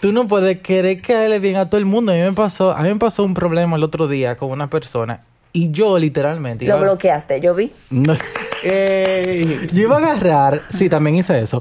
Tú 0.00 0.12
no 0.12 0.28
puedes 0.28 0.60
querer 0.60 1.00
caerle 1.00 1.38
bien 1.38 1.56
a 1.56 1.68
todo 1.68 1.78
el 1.78 1.86
mundo. 1.86 2.12
A 2.12 2.14
mí 2.14 2.22
me 2.22 2.32
pasó, 2.32 2.72
a 2.72 2.82
mí 2.82 2.88
me 2.88 2.96
pasó 2.96 3.24
un 3.24 3.34
problema 3.34 3.76
el 3.76 3.82
otro 3.82 4.06
día 4.08 4.36
con 4.36 4.50
una 4.50 4.68
persona 4.68 5.22
y 5.52 5.70
yo 5.70 5.96
literalmente 5.98 6.66
Lo 6.66 6.76
iba, 6.76 6.82
bloqueaste, 6.82 7.40
yo 7.40 7.54
vi. 7.54 7.72
No. 7.90 8.14
Ey. 8.64 9.68
yo 9.72 9.82
iba 9.82 9.96
a 9.96 9.98
agarrar, 9.98 10.62
sí, 10.74 10.88
también 10.88 11.16
hice 11.16 11.38
eso. 11.38 11.60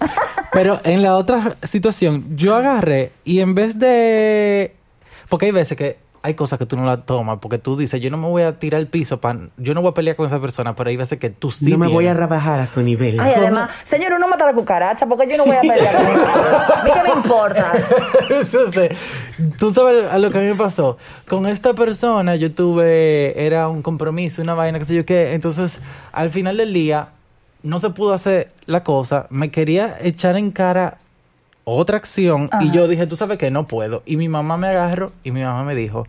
Pero 0.51 0.79
en 0.83 1.01
la 1.01 1.15
otra 1.15 1.57
situación, 1.63 2.35
yo 2.35 2.55
agarré 2.55 3.11
y 3.23 3.39
en 3.39 3.55
vez 3.55 3.77
de 3.77 4.75
porque 5.29 5.47
hay 5.47 5.51
veces 5.51 5.77
que 5.77 5.97
hay 6.25 6.35
cosas 6.35 6.57
que 6.57 6.65
tú 6.65 6.77
no 6.77 6.85
la 6.85 7.01
tomas 7.01 7.39
porque 7.39 7.57
tú 7.57 7.75
dices, 7.75 7.99
yo 7.99 8.09
no 8.09 8.15
me 8.17 8.27
voy 8.27 8.43
a 8.43 8.57
tirar 8.57 8.79
al 8.79 8.87
piso 8.87 9.19
para 9.19 9.49
yo 9.57 9.73
no 9.73 9.81
voy 9.81 9.91
a 9.91 9.93
pelear 9.93 10.15
con 10.15 10.25
esa 10.25 10.39
persona, 10.39 10.73
pero 10.73 10.89
hay 10.89 10.95
veces 10.95 11.19
que 11.19 11.29
tú 11.29 11.51
sí 11.51 11.69
no 11.71 11.77
me 11.77 11.89
voy 11.89 12.07
a 12.07 12.13
rebajar 12.13 12.61
a 12.61 12.67
su 12.67 12.81
nivel. 12.81 13.19
Ay, 13.19 13.33
además, 13.35 13.69
señor, 13.83 14.13
uno 14.13 14.29
mata 14.29 14.45
la 14.45 14.53
cucaracha 14.53 15.05
porque 15.05 15.29
yo 15.29 15.35
no 15.35 15.45
voy 15.45 15.57
a 15.57 15.61
pelear 15.61 15.93
con 15.93 16.05
él. 16.07 16.21
A 16.23 16.83
mí 16.85 16.91
qué 16.93 17.03
me 17.03 17.15
importa. 17.15 17.73
Entonces, 18.29 18.97
tú 19.57 19.71
sabes 19.73 20.09
a 20.09 20.17
lo 20.17 20.31
que 20.31 20.37
a 20.37 20.41
mí 20.41 20.47
me 20.47 20.55
pasó. 20.55 20.97
Con 21.27 21.45
esta 21.45 21.73
persona 21.73 22.37
yo 22.37 22.53
tuve, 22.53 23.45
era 23.45 23.67
un 23.67 23.81
compromiso, 23.81 24.41
una 24.41 24.53
vaina, 24.53 24.79
qué 24.79 24.85
sé 24.85 24.95
yo 24.95 25.05
qué. 25.05 25.33
Entonces, 25.33 25.81
al 26.13 26.29
final 26.29 26.55
del 26.55 26.71
día, 26.71 27.09
no 27.63 27.79
se 27.79 27.89
pudo 27.89 28.13
hacer 28.13 28.51
la 28.65 28.85
cosa. 28.85 29.27
Me 29.29 29.51
quería 29.51 29.97
echar 29.99 30.37
en 30.37 30.51
cara 30.51 30.99
otra 31.65 31.97
acción 31.97 32.49
y 32.61 32.71
yo 32.71 32.87
dije, 32.87 33.07
tú 33.07 33.15
sabes 33.15 33.37
que 33.37 33.51
no 33.51 33.67
puedo. 33.67 34.03
Y 34.05 34.17
mi 34.17 34.29
mamá 34.29 34.57
me 34.57 34.67
agarró 34.67 35.11
y 35.23 35.31
mi 35.31 35.43
mamá 35.43 35.63
me 35.63 35.75
dijo, 35.75 36.05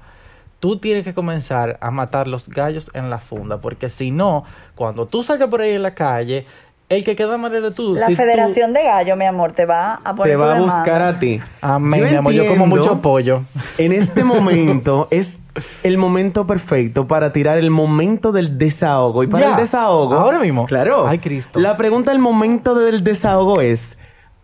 tú 0.61 0.79
tienes 0.79 1.05
que 1.05 1.15
comenzar 1.15 1.79
a 1.81 1.91
matar 1.91 2.27
los 2.29 2.49
gallos 2.49 2.91
en 2.95 3.11
la 3.11 3.19
funda, 3.19 3.61
porque 3.61 3.91
si 3.91 4.11
no, 4.11 4.45
cuando 4.75 5.07
tú 5.07 5.23
salgas 5.23 5.49
por 5.49 5.61
ahí 5.61 5.73
en 5.73 5.83
la 5.83 5.95
calle, 5.95 6.47
el 6.91 7.03
que 7.03 7.17
queda 7.17 7.39
mal 7.39 7.55
eres 7.55 7.75
tú. 7.75 7.95
La 7.95 8.07
Si 8.09 8.13
tú- 8.15 8.17
Federación 8.23 8.73
de 8.75 8.83
Gallo, 8.85 9.17
mi 9.17 9.25
amor, 9.25 9.53
te 9.53 9.65
va 9.65 10.01
a 10.05 10.15
poner 10.15 10.33
Te 10.33 10.37
va 10.37 10.57
a 10.57 10.61
buscar 10.61 11.01
a 11.03 11.19
ti. 11.19 11.41
Amén, 11.63 12.01
Yo 12.01 12.11
mi 12.11 12.17
amor, 12.17 12.33
yo 12.33 12.47
como 12.47 12.67
mucho 12.67 13.01
pollo. 13.01 13.43
En 13.79 13.93
este 13.93 14.23
momento 14.25 15.09
es 15.11 15.41
el 15.83 15.97
momento 15.97 16.47
perfecto 16.47 17.07
para 17.07 17.33
tirar 17.33 17.59
el 17.59 17.71
momento 17.71 18.33
del 18.33 18.59
desahogo. 18.59 19.23
Y 19.25 19.29
para 19.29 19.47
Ya. 19.47 19.51
el 19.53 19.57
desahogo. 19.57 20.15
Ahora 20.15 20.39
mismo. 20.39 20.67
Claro. 20.67 21.09
Ay, 21.09 21.19
Cristo. 21.21 21.59
La 21.59 21.77
pregunta 21.79 22.11
del 22.11 22.21
momento 22.21 22.75
del 22.75 23.03
desahogo 23.03 23.63
es: 23.63 23.97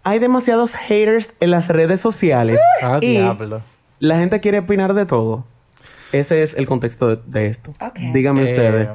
hay 0.04 0.18
demasiados 0.18 0.74
haters 0.74 1.34
en 1.40 1.50
las 1.50 1.68
redes 1.68 2.00
sociales. 2.00 2.58
Ah, 2.82 2.98
y 3.00 3.18
diablo. 3.18 3.62
la 3.98 4.16
gente 4.18 4.40
quiere 4.40 4.60
opinar 4.60 4.94
de 4.94 5.06
todo. 5.06 5.44
Ese 6.12 6.42
es 6.42 6.54
el 6.54 6.66
contexto 6.66 7.08
de, 7.08 7.22
de 7.26 7.46
esto. 7.46 7.72
Díganme 8.12 8.40
Eh, 8.42 8.44
ustedes. 8.44 8.88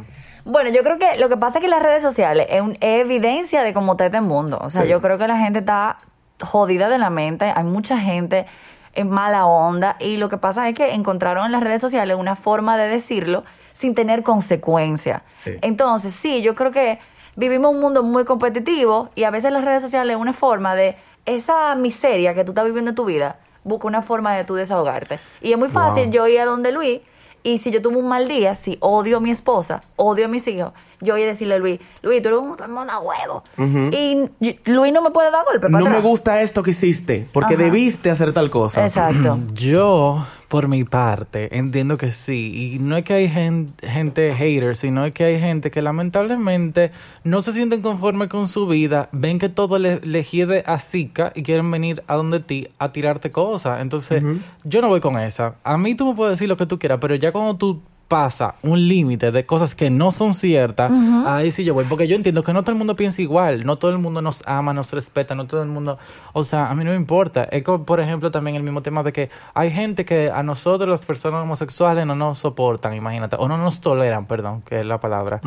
Bueno, 0.44 0.70
yo 0.70 0.84
creo 0.84 1.00
que 1.00 1.18
lo 1.20 1.30
que 1.30 1.38
pasa 1.38 1.60
es 1.60 1.64
que 1.64 1.70
las 1.70 1.82
redes 1.82 2.04
sociales 2.04 2.48
es, 2.50 2.62
un- 2.62 2.78
es 2.82 3.02
evidencia 3.02 3.64
de 3.64 3.74
cómo 3.74 3.94
está 3.94 4.08
este 4.08 4.22
mundo. 4.22 4.60
O 4.62 4.70
sea, 4.70 4.84
Sí. 4.84 4.90
yo 4.90 5.02
creo 5.02 5.18
que 5.18 5.28
la 5.28 5.38
gente 5.40 5.60
está 5.60 5.98
jodida 6.42 6.90
de 6.90 6.98
la 6.98 7.10
mente. 7.10 7.52
Hay 7.56 7.64
mucha 7.64 7.98
gente 7.98 8.46
en 8.94 9.10
mala 9.10 9.46
onda. 9.46 9.96
Y 10.00 10.18
lo 10.18 10.30
que 10.30 10.38
pasa 10.38 10.68
es 10.70 10.76
que 10.76 10.94
encontraron 10.94 11.46
en 11.48 11.52
las 11.52 11.64
redes 11.64 11.82
sociales 11.82 12.18
una 12.20 12.36
forma 12.36 12.78
de 12.78 12.88
decirlo 12.90 13.44
sin 13.74 13.96
tener 13.96 14.22
consecuencias. 14.24 15.22
Sí. 15.34 15.52
Entonces, 15.62 16.14
sí, 16.14 16.42
yo 16.42 16.54
creo 16.56 16.72
que 16.72 17.00
vivimos 17.36 17.72
un 17.72 17.80
mundo 17.80 18.04
muy 18.04 18.26
competitivo 18.26 19.10
y 19.16 19.24
a 19.24 19.32
veces 19.32 19.52
las 19.52 19.64
redes 19.66 19.82
sociales 19.84 20.16
es 20.16 20.22
una 20.22 20.34
forma 20.34 20.76
de 20.76 20.96
esa 21.26 21.76
miseria 21.76 22.34
que 22.34 22.44
tú 22.44 22.52
estás 22.52 22.66
viviendo 22.66 22.90
en 22.92 22.96
tu 22.96 23.06
vida, 23.06 23.40
busca 23.64 23.88
una 23.88 24.02
forma 24.02 24.36
de 24.36 24.44
tú 24.44 24.56
desahogarte. 24.56 25.20
Y 25.42 25.52
es 25.52 25.58
muy 25.58 25.70
fácil 25.70 26.04
Wow. 26.06 26.12
yo 26.14 26.28
ir 26.28 26.40
a 26.42 26.46
donde 26.46 26.72
Luis 26.72 27.02
y 27.44 27.60
si 27.60 27.72
yo 27.72 27.82
tuve 27.82 27.98
un 27.98 28.08
mal 28.08 28.28
día, 28.28 28.56
si 28.56 28.78
odio 28.80 29.18
a 29.18 29.20
mi 29.20 29.30
esposa, 29.32 29.82
odio 29.98 30.26
a 30.26 30.28
mis 30.28 30.48
hijos, 30.48 30.74
yo 31.02 31.14
voy 31.14 31.24
a 31.24 31.28
decirle 31.28 31.56
a 31.56 31.58
Luis, 31.60 31.80
Luis, 32.02 32.22
tú 32.22 32.30
eres 32.30 32.40
un 32.40 32.56
hermano 32.60 33.00
huevo. 33.02 33.44
Y 33.92 34.30
y- 34.40 34.60
Luis 34.66 34.92
no 34.94 35.02
me 35.02 35.12
puede 35.12 35.30
dar 35.30 35.44
golpe 35.46 35.68
para 35.70 35.84
No 35.84 35.90
me 35.90 36.02
gusta 36.02 36.42
esto 36.42 36.64
que 36.64 36.72
hiciste, 36.72 37.28
porque 37.34 37.54
Ajá. 37.56 37.64
debiste 37.64 38.10
hacer 38.10 38.34
tal 38.34 38.50
cosa. 38.50 38.84
Exacto. 38.86 39.40
Yo, 39.54 40.26
por 40.56 40.70
mi 40.70 40.86
parte, 40.86 41.58
entiendo 41.58 41.98
que 41.98 42.14
sí. 42.14 42.72
Y 42.76 42.80
no 42.80 42.96
es 42.96 43.04
que 43.04 43.14
hay 43.14 43.28
gen- 43.28 43.74
gente 43.84 44.34
hater, 44.34 44.78
sino 44.78 45.04
es 45.04 45.12
que 45.12 45.26
hay 45.26 45.38
gente 45.38 45.70
que 45.70 45.82
lamentablemente 45.82 46.92
no 47.26 47.42
se 47.42 47.52
sienten 47.52 47.82
conformes 47.82 48.30
con 48.30 48.48
su 48.48 48.66
vida, 48.66 49.10
ven 49.12 49.38
que 49.38 49.50
todo 49.50 49.78
le, 49.80 50.00
le 50.00 50.24
hiede 50.24 50.64
a 50.66 50.80
Zika 50.80 51.34
y 51.36 51.44
quieren 51.44 51.70
venir 51.70 52.04
a 52.08 52.16
donde 52.16 52.40
ti 52.40 52.70
a 52.80 52.94
tirarte 52.94 53.32
cosas. 53.32 53.82
Entonces, 53.82 54.24
yo 54.64 54.82
no 54.82 54.88
voy 54.88 55.02
con 55.02 55.18
esa. 55.20 55.56
A 55.66 55.78
mí 55.78 55.94
tú 55.94 56.08
me 56.08 56.16
puedes 56.16 56.34
decir 56.40 56.48
lo 56.48 56.56
que 56.56 56.66
tú 56.66 56.80
quieras, 56.80 57.00
pero 57.02 57.16
ya 57.16 57.34
cuando 57.34 57.58
tú 57.58 57.82
pasa 58.08 58.56
un 58.62 58.88
límite 58.88 59.32
de 59.32 59.46
cosas 59.46 59.74
que 59.74 59.90
no 59.90 60.12
son 60.12 60.34
ciertas, 60.34 60.92
ahí 61.26 61.52
sí 61.52 61.64
yo 61.64 61.74
voy. 61.74 61.86
Porque 61.86 62.08
yo 62.08 62.16
entiendo 62.16 62.44
que 62.44 62.54
no 62.54 62.62
todo 62.62 62.72
el 62.72 62.78
mundo 62.78 62.96
piensa 62.96 63.22
igual, 63.22 63.66
no 63.66 63.78
todo 63.78 63.92
el 63.92 63.98
mundo 63.98 64.22
nos 64.22 64.44
ama, 64.46 64.74
nos 64.74 64.92
respeta, 64.94 65.36
no 65.36 65.48
todo 65.48 65.64
el 65.64 65.70
mundo... 65.70 65.98
O 66.34 66.44
sea, 66.44 66.70
a 66.70 66.76
mí 66.76 66.84
no 66.84 66.92
me 66.92 66.98
importa. 66.98 67.46
Es 67.46 67.64
como, 67.64 67.86
por 67.86 68.00
ejemplo, 68.00 68.32
también 68.32 68.56
el 68.56 68.64
mismo 68.64 68.82
tema 68.82 69.04
de 69.04 69.12
que 69.12 69.30
hay 69.54 69.72
gente 69.72 70.06
que 70.06 70.30
a 70.30 70.44
nosotros, 70.44 70.90
las 70.90 71.06
personas 71.06 71.42
homosexuales, 71.44 72.06
no 72.06 72.16
nos 72.16 72.40
soportan, 72.40 72.94
imagínate, 72.94 73.36
o 73.40 73.48
no 73.48 73.58
nos 73.58 73.82
toleran, 73.82 74.26
perdón, 74.26 74.62
que 74.62 74.80
es 74.80 74.86
la 74.86 75.00
palabra. 75.00 75.42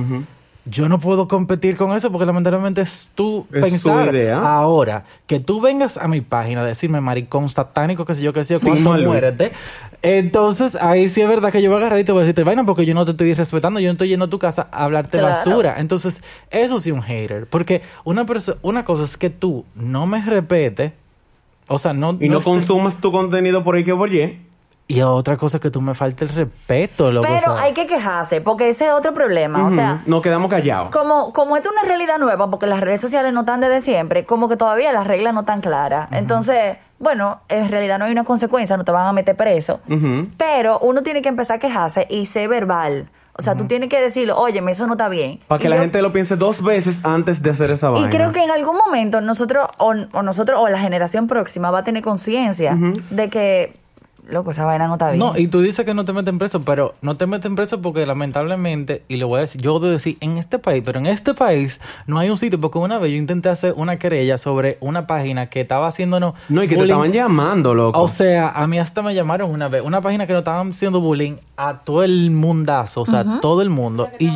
Yo 0.70 0.88
no 0.88 0.98
puedo 0.98 1.28
competir 1.28 1.76
con 1.76 1.96
eso 1.96 2.10
porque 2.10 2.26
lamentablemente 2.26 2.80
es 2.80 3.08
tu 3.14 3.46
Es 3.52 3.62
pensar. 3.62 4.08
su 4.08 4.14
idea. 4.14 4.38
Ahora, 4.38 5.04
que 5.26 5.40
tú 5.40 5.60
vengas 5.60 5.96
a 5.96 6.08
mi 6.08 6.20
página 6.20 6.60
a 6.60 6.64
decirme 6.64 7.00
maricón 7.00 7.48
satánico, 7.48 8.04
que 8.04 8.14
sé 8.14 8.22
yo, 8.22 8.32
que 8.32 8.44
sé 8.44 8.54
yo, 8.54 8.60
cuánto 8.60 8.92
muérete. 8.94 9.52
Entonces, 10.02 10.76
ahí 10.76 11.08
sí 11.08 11.22
es 11.22 11.28
verdad 11.28 11.50
que 11.50 11.60
yo 11.62 11.70
voy 11.70 11.76
a 11.76 11.80
agarrar 11.80 11.98
y 11.98 12.04
te 12.04 12.12
voy 12.12 12.20
a 12.20 12.22
decirte 12.24 12.44
vaina 12.44 12.64
porque 12.64 12.86
yo 12.86 12.94
no 12.94 13.04
te 13.04 13.12
estoy 13.12 13.34
respetando, 13.34 13.80
yo 13.80 13.88
no 13.88 13.92
estoy 13.92 14.08
yendo 14.08 14.26
a 14.26 14.30
tu 14.30 14.38
casa 14.38 14.68
a 14.70 14.84
hablarte 14.84 15.18
Claro. 15.18 15.34
basura. 15.34 15.74
Entonces, 15.78 16.22
eso 16.50 16.78
sí 16.78 16.90
un 16.90 17.02
hater. 17.02 17.46
Porque 17.46 17.82
una 18.04 18.24
persona, 18.26 18.58
una 18.62 18.84
cosa 18.84 19.04
es 19.04 19.16
que 19.16 19.30
tú 19.30 19.64
no 19.74 20.06
me 20.06 20.24
respetes, 20.24 20.92
o 21.68 21.78
sea, 21.78 21.92
no... 21.92 22.16
Y 22.20 22.28
no, 22.28 22.38
estés- 22.40 22.44
consumas 22.44 23.00
tu 23.00 23.10
contenido 23.12 23.64
por 23.64 23.76
ahí 23.76 23.84
que 23.84 23.94
por. 23.94 24.38
Y 24.90 25.02
otra 25.02 25.36
cosa 25.36 25.58
es 25.58 25.60
que 25.60 25.70
tú 25.70 25.82
me 25.82 25.92
faltes 25.92 26.30
el 26.30 26.34
respeto, 26.34 27.10
loco. 27.12 27.26
Pero 27.28 27.52
o 27.52 27.56
sea. 27.56 27.64
hay 27.64 27.74
que 27.74 27.86
quejarse, 27.86 28.40
porque 28.40 28.70
ese 28.70 28.86
es 28.86 28.92
otro 28.92 29.12
problema. 29.12 29.66
O 29.66 29.70
sea, 29.70 30.02
Nos 30.06 30.22
quedamos 30.22 30.48
callados. 30.50 30.88
como, 30.90 31.32
como 31.34 31.56
esta 31.58 31.68
es 31.68 31.74
una 31.74 31.82
realidad 31.86 32.18
nueva, 32.18 32.48
porque 32.50 32.66
las 32.66 32.80
redes 32.80 33.00
sociales 33.00 33.34
no 33.34 33.40
están 33.40 33.60
desde 33.60 33.82
siempre, 33.82 34.24
como 34.24 34.48
que 34.48 34.56
todavía 34.56 34.90
las 34.92 35.06
reglas 35.06 35.34
no 35.34 35.40
están 35.40 35.60
claras. 35.60 36.10
Entonces, 36.12 36.78
bueno, 36.98 37.40
en 37.50 37.68
realidad 37.68 37.98
no 37.98 38.06
hay 38.06 38.12
una 38.12 38.24
consecuencia, 38.24 38.78
no 38.78 38.84
te 38.84 38.90
van 38.92 39.06
a 39.06 39.12
meter 39.12 39.36
preso. 39.36 39.78
Pero 40.38 40.78
uno 40.80 41.02
tiene 41.02 41.20
que 41.22 41.28
empezar 41.28 41.56
a 41.56 41.60
quejarse 41.60 42.06
y 42.08 42.24
ser 42.26 42.48
verbal. 42.48 43.08
O 43.40 43.42
sea, 43.42 43.54
tú 43.54 43.66
tienes 43.66 43.88
que 43.88 44.00
decirlo, 44.00 44.36
oye, 44.36 44.60
eso 44.68 44.86
no 44.88 44.94
está 44.94 45.08
bien. 45.08 45.38
Para 45.46 45.60
que 45.60 45.66
Y 45.66 45.70
la 45.70 45.76
yo- 45.76 45.82
gente 45.82 46.02
lo 46.02 46.12
piense 46.12 46.34
dos 46.34 46.60
veces 46.60 47.04
antes 47.04 47.40
de 47.40 47.50
hacer 47.50 47.70
esa 47.70 47.90
Y 47.90 47.92
vaina. 47.92 48.08
creo 48.10 48.32
que 48.32 48.42
en 48.42 48.50
algún 48.50 48.76
momento 48.76 49.20
nosotros, 49.20 49.68
o, 49.78 49.94
o 50.12 50.22
nosotros, 50.22 50.58
o 50.60 50.68
la 50.68 50.78
generación 50.80 51.28
próxima 51.28 51.70
va 51.70 51.80
a 51.80 51.84
tener 51.84 52.02
conciencia 52.02 52.76
de 53.10 53.28
que, 53.30 53.76
loco, 54.28 54.50
esa 54.50 54.64
vaina 54.64 54.86
no 54.86 54.94
está 54.94 55.08
bien. 55.08 55.18
No, 55.18 55.36
y 55.36 55.48
tú 55.48 55.60
dices 55.60 55.84
que 55.84 55.94
no 55.94 56.04
te 56.04 56.12
meten 56.12 56.38
preso, 56.38 56.62
pero 56.62 56.94
no 57.02 57.16
te 57.16 57.26
meten 57.26 57.54
preso 57.56 57.80
porque 57.80 58.06
lamentablemente, 58.06 59.02
y 59.08 59.16
lo 59.16 59.28
voy 59.28 59.38
a 59.38 59.40
decir, 59.42 59.60
yo 59.60 59.78
debo 59.78 59.92
decir 59.92 60.16
en 60.20 60.38
este 60.38 60.58
país, 60.58 60.82
pero 60.84 60.98
en 60.98 61.06
este 61.06 61.34
país 61.34 61.80
no 62.06 62.18
hay 62.18 62.30
un 62.30 62.36
sitio, 62.36 62.60
porque 62.60 62.78
una 62.78 62.98
vez 62.98 63.10
yo 63.10 63.16
intenté 63.16 63.48
hacer 63.48 63.74
una 63.76 63.98
querella 63.98 64.38
sobre 64.38 64.78
una 64.80 65.06
página 65.06 65.48
que 65.48 65.62
estaba 65.62 65.88
haciéndonos 65.88 66.34
No, 66.48 66.62
y 66.62 66.68
que 66.68 66.76
te 66.76 66.82
estaban 66.82 67.12
llamando, 67.12 67.74
loco. 67.74 68.00
O 68.00 68.08
sea, 68.08 68.50
a 68.50 68.66
mí 68.66 68.78
hasta 68.78 69.02
me 69.02 69.14
llamaron 69.14 69.50
una 69.50 69.68
vez, 69.68 69.82
una 69.82 70.00
página 70.00 70.26
que 70.26 70.32
nos 70.32 70.40
estaban 70.40 70.70
haciendo 70.70 71.00
bullying 71.00 71.36
a 71.56 71.78
todo 71.78 72.04
el 72.04 72.30
mundazo, 72.30 73.02
o 73.02 73.06
sea, 73.06 73.40
todo 73.40 73.62
el 73.62 73.70
mundo. 73.70 74.08
Y, 74.18 74.30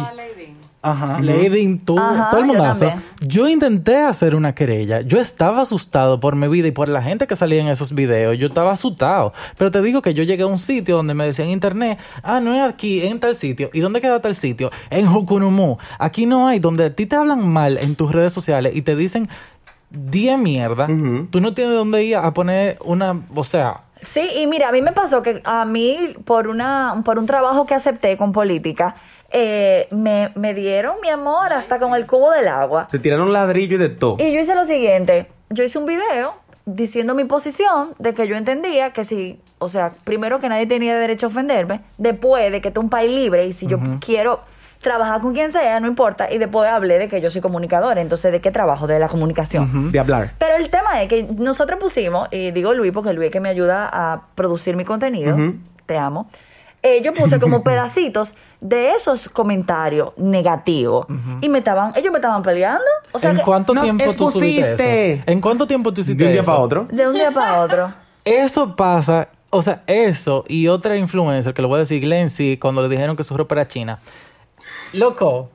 Ajá, 0.85 1.21
Lady, 1.21 1.77
tú, 1.77 1.97
Ajá, 1.97 2.31
todo 2.31 2.41
el 2.41 2.47
mundazo. 2.47 2.87
también. 2.87 3.05
Yo 3.21 3.49
intenté 3.49 3.99
hacer 3.99 4.35
una 4.35 4.53
querella. 4.53 5.01
Yo 5.03 5.19
estaba 5.19 5.63
asustado 5.63 6.19
por 6.19 6.35
mi 6.35 6.49
vida 6.49 6.67
y 6.67 6.73
por 6.73 6.89
la 6.89 7.01
gente 7.01 7.29
que 7.29 7.37
salía 7.37 7.61
en 7.61 7.69
esos 7.69 7.93
videos. 7.95 8.37
Yo 8.37 8.49
estaba 8.49 8.73
asustado. 8.73 9.33
Pero 9.57 9.71
te 9.71 9.81
digo 9.81 10.03
que 10.03 10.13
yo 10.13 10.25
llegué 10.25 10.43
a 10.43 10.47
un 10.47 10.59
sitio 10.59 10.97
donde 10.97 11.15
me 11.15 11.25
decían 11.25 11.47
en 11.49 11.53
internet, 11.55 11.99
ah, 12.25 12.41
no 12.41 12.53
es 12.53 12.63
aquí, 12.63 13.01
es 13.01 13.13
en 13.13 13.21
tal 13.21 13.37
sitio. 13.37 13.71
¿Y 13.73 13.79
dónde 13.79 14.01
queda 14.01 14.21
tal 14.21 14.35
sitio? 14.35 14.71
En 14.91 15.07
Jukunumu. 15.07 15.77
Aquí 16.01 16.27
no 16.27 16.49
hay, 16.49 16.59
donde 16.59 16.87
a 16.87 16.95
ti 16.95 17.07
te 17.07 17.15
hablan 17.15 17.49
mal 17.49 17.79
en 17.79 17.95
tus 17.95 18.11
redes 18.11 18.33
sociales 18.33 18.73
y 18.75 18.83
te 18.83 18.97
dicen 18.97 19.29
10 19.91 20.39
mierda. 20.39 20.89
Tú 21.31 21.41
no 21.41 21.55
tienes 21.55 21.75
dónde 21.75 22.03
ir 22.03 22.17
a 22.17 22.33
poner 22.35 22.79
una, 22.85 23.21
o 23.35 23.45
sea, 23.45 23.85
Sí, 24.03 24.29
y 24.37 24.49
mira, 24.49 24.69
a 24.69 24.73
mí 24.73 24.83
me 24.83 24.91
pasó 24.91 25.23
que 25.23 25.41
a 25.45 25.65
mí, 25.65 26.17
por, 26.25 26.49
una, 26.49 27.03
por 27.05 27.21
un 27.21 27.27
trabajo 27.27 27.67
que 27.67 27.75
acepté 27.77 28.17
con 28.17 28.33
política, 28.33 28.97
eh, 29.33 29.89
me, 29.91 30.31
me 30.35 30.55
dieron 30.55 30.97
mi 31.03 31.09
amor 31.09 31.53
hasta 31.53 31.79
con 31.79 31.95
el 31.95 32.07
cubo 32.07 32.31
del 32.31 32.49
agua. 32.49 32.89
Te 32.91 32.99
tiraron 32.99 33.33
ladrillo 33.33 33.77
y 33.77 33.79
de 33.79 33.89
todo. 33.89 34.17
Y 34.19 34.33
yo 34.33 34.41
hice 34.41 34.55
lo 34.55 34.65
siguiente, 34.65 35.27
yo 35.51 35.65
hice 35.65 35.79
un 35.79 35.87
video 35.87 36.33
diciendo 36.65 37.15
mi 37.15 37.25
posición 37.25 37.95
de 37.99 38.15
que 38.15 38.29
yo 38.29 38.37
entendía 38.37 38.91
que 38.93 39.05
si, 39.05 39.41
o 39.59 39.69
sea, 39.69 39.93
primero 40.05 40.39
que 40.39 40.49
nadie 40.49 40.67
tenía 40.67 40.97
derecho 40.97 41.27
a 41.27 41.29
ofenderme, 41.31 41.81
después 41.99 42.53
de 42.53 42.61
que 42.61 42.69
esto 42.69 42.81
es 42.81 42.85
un 42.85 42.91
país 42.91 43.11
libre 43.13 43.47
y 43.47 43.53
si 43.53 43.67
yo 43.67 43.79
quiero 44.01 44.41
trabajar 44.81 45.21
con 45.21 45.33
quien 45.33 45.51
sea, 45.51 45.79
no 45.81 45.87
importa, 45.87 46.33
y 46.33 46.39
después 46.39 46.69
hablé 46.69 46.99
de 46.99 47.09
que 47.09 47.21
yo 47.21 47.31
soy 47.31 47.41
comunicadora, 47.41 48.01
entonces 48.01 48.33
¿de 48.33 48.41
qué 48.41 48.51
trabajo? 48.51 48.87
De 48.89 48.99
la 48.99 49.09
comunicación. 49.09 49.91
De 49.91 49.99
hablar. 49.99 50.33
Pero 50.39 50.57
el 50.57 50.71
tema 50.71 51.03
es 51.03 51.09
que 51.09 51.23
nosotros 51.23 51.79
pusimos, 51.81 52.29
y 52.33 52.51
digo 52.51 52.75
Luis 52.75 52.93
porque 52.93 53.13
Luis 53.13 53.27
es 53.27 53.33
que 53.33 53.39
me 53.41 53.49
ayuda 53.49 53.89
a 53.93 54.23
producir 54.35 54.75
mi 54.77 54.85
contenido, 54.85 55.37
te 55.87 55.97
amo. 55.99 56.29
eh, 56.83 57.01
yo 57.03 57.13
puse 57.15 57.39
como 57.39 57.63
pedacitos 57.65 58.35
de 58.63 58.93
esos 58.93 59.29
comentarios 59.29 60.13
negativos 60.17 61.07
y 61.41 61.49
me 61.49 61.59
estaban, 61.59 61.93
ellos 61.97 62.13
me 62.13 62.19
estaban 62.19 62.43
peleando. 62.43 62.85
O 63.11 63.19
sea, 63.19 63.31
¿en 63.31 63.39
que 63.39 63.43
cuánto 63.43 63.75
no 63.75 63.83
tiempo 63.83 64.15
tú 64.15 64.31
subiste 64.31 65.15
eso? 65.15 65.23
¿En 65.27 65.41
cuánto 65.41 65.67
tiempo 65.67 65.93
tú 65.93 66.01
hiciste 66.01 66.23
De 66.23 66.29
un 66.29 66.33
día 66.33 66.43
para 66.45 66.59
otro. 66.59 66.87
de 66.91 67.07
un 67.07 67.15
día 67.15 67.31
para 67.33 67.61
otro. 67.61 67.93
Eso 68.25 68.77
pasa, 68.77 69.31
o 69.51 69.63
sea, 69.63 69.83
eso 69.89 70.45
y 70.47 70.69
otra 70.69 70.97
influencer, 70.97 71.53
que 71.53 71.61
lo 71.61 71.67
voy 71.67 71.79
a 71.79 71.81
decir, 71.81 72.01
Glency, 72.01 72.57
cuando 72.57 72.81
le 72.81 72.89
dijeron 72.89 73.17
que 73.17 73.25
su 73.25 73.37
ropa 73.37 73.57
era 73.57 73.67
china. 73.67 73.99
Loco, 74.93 75.51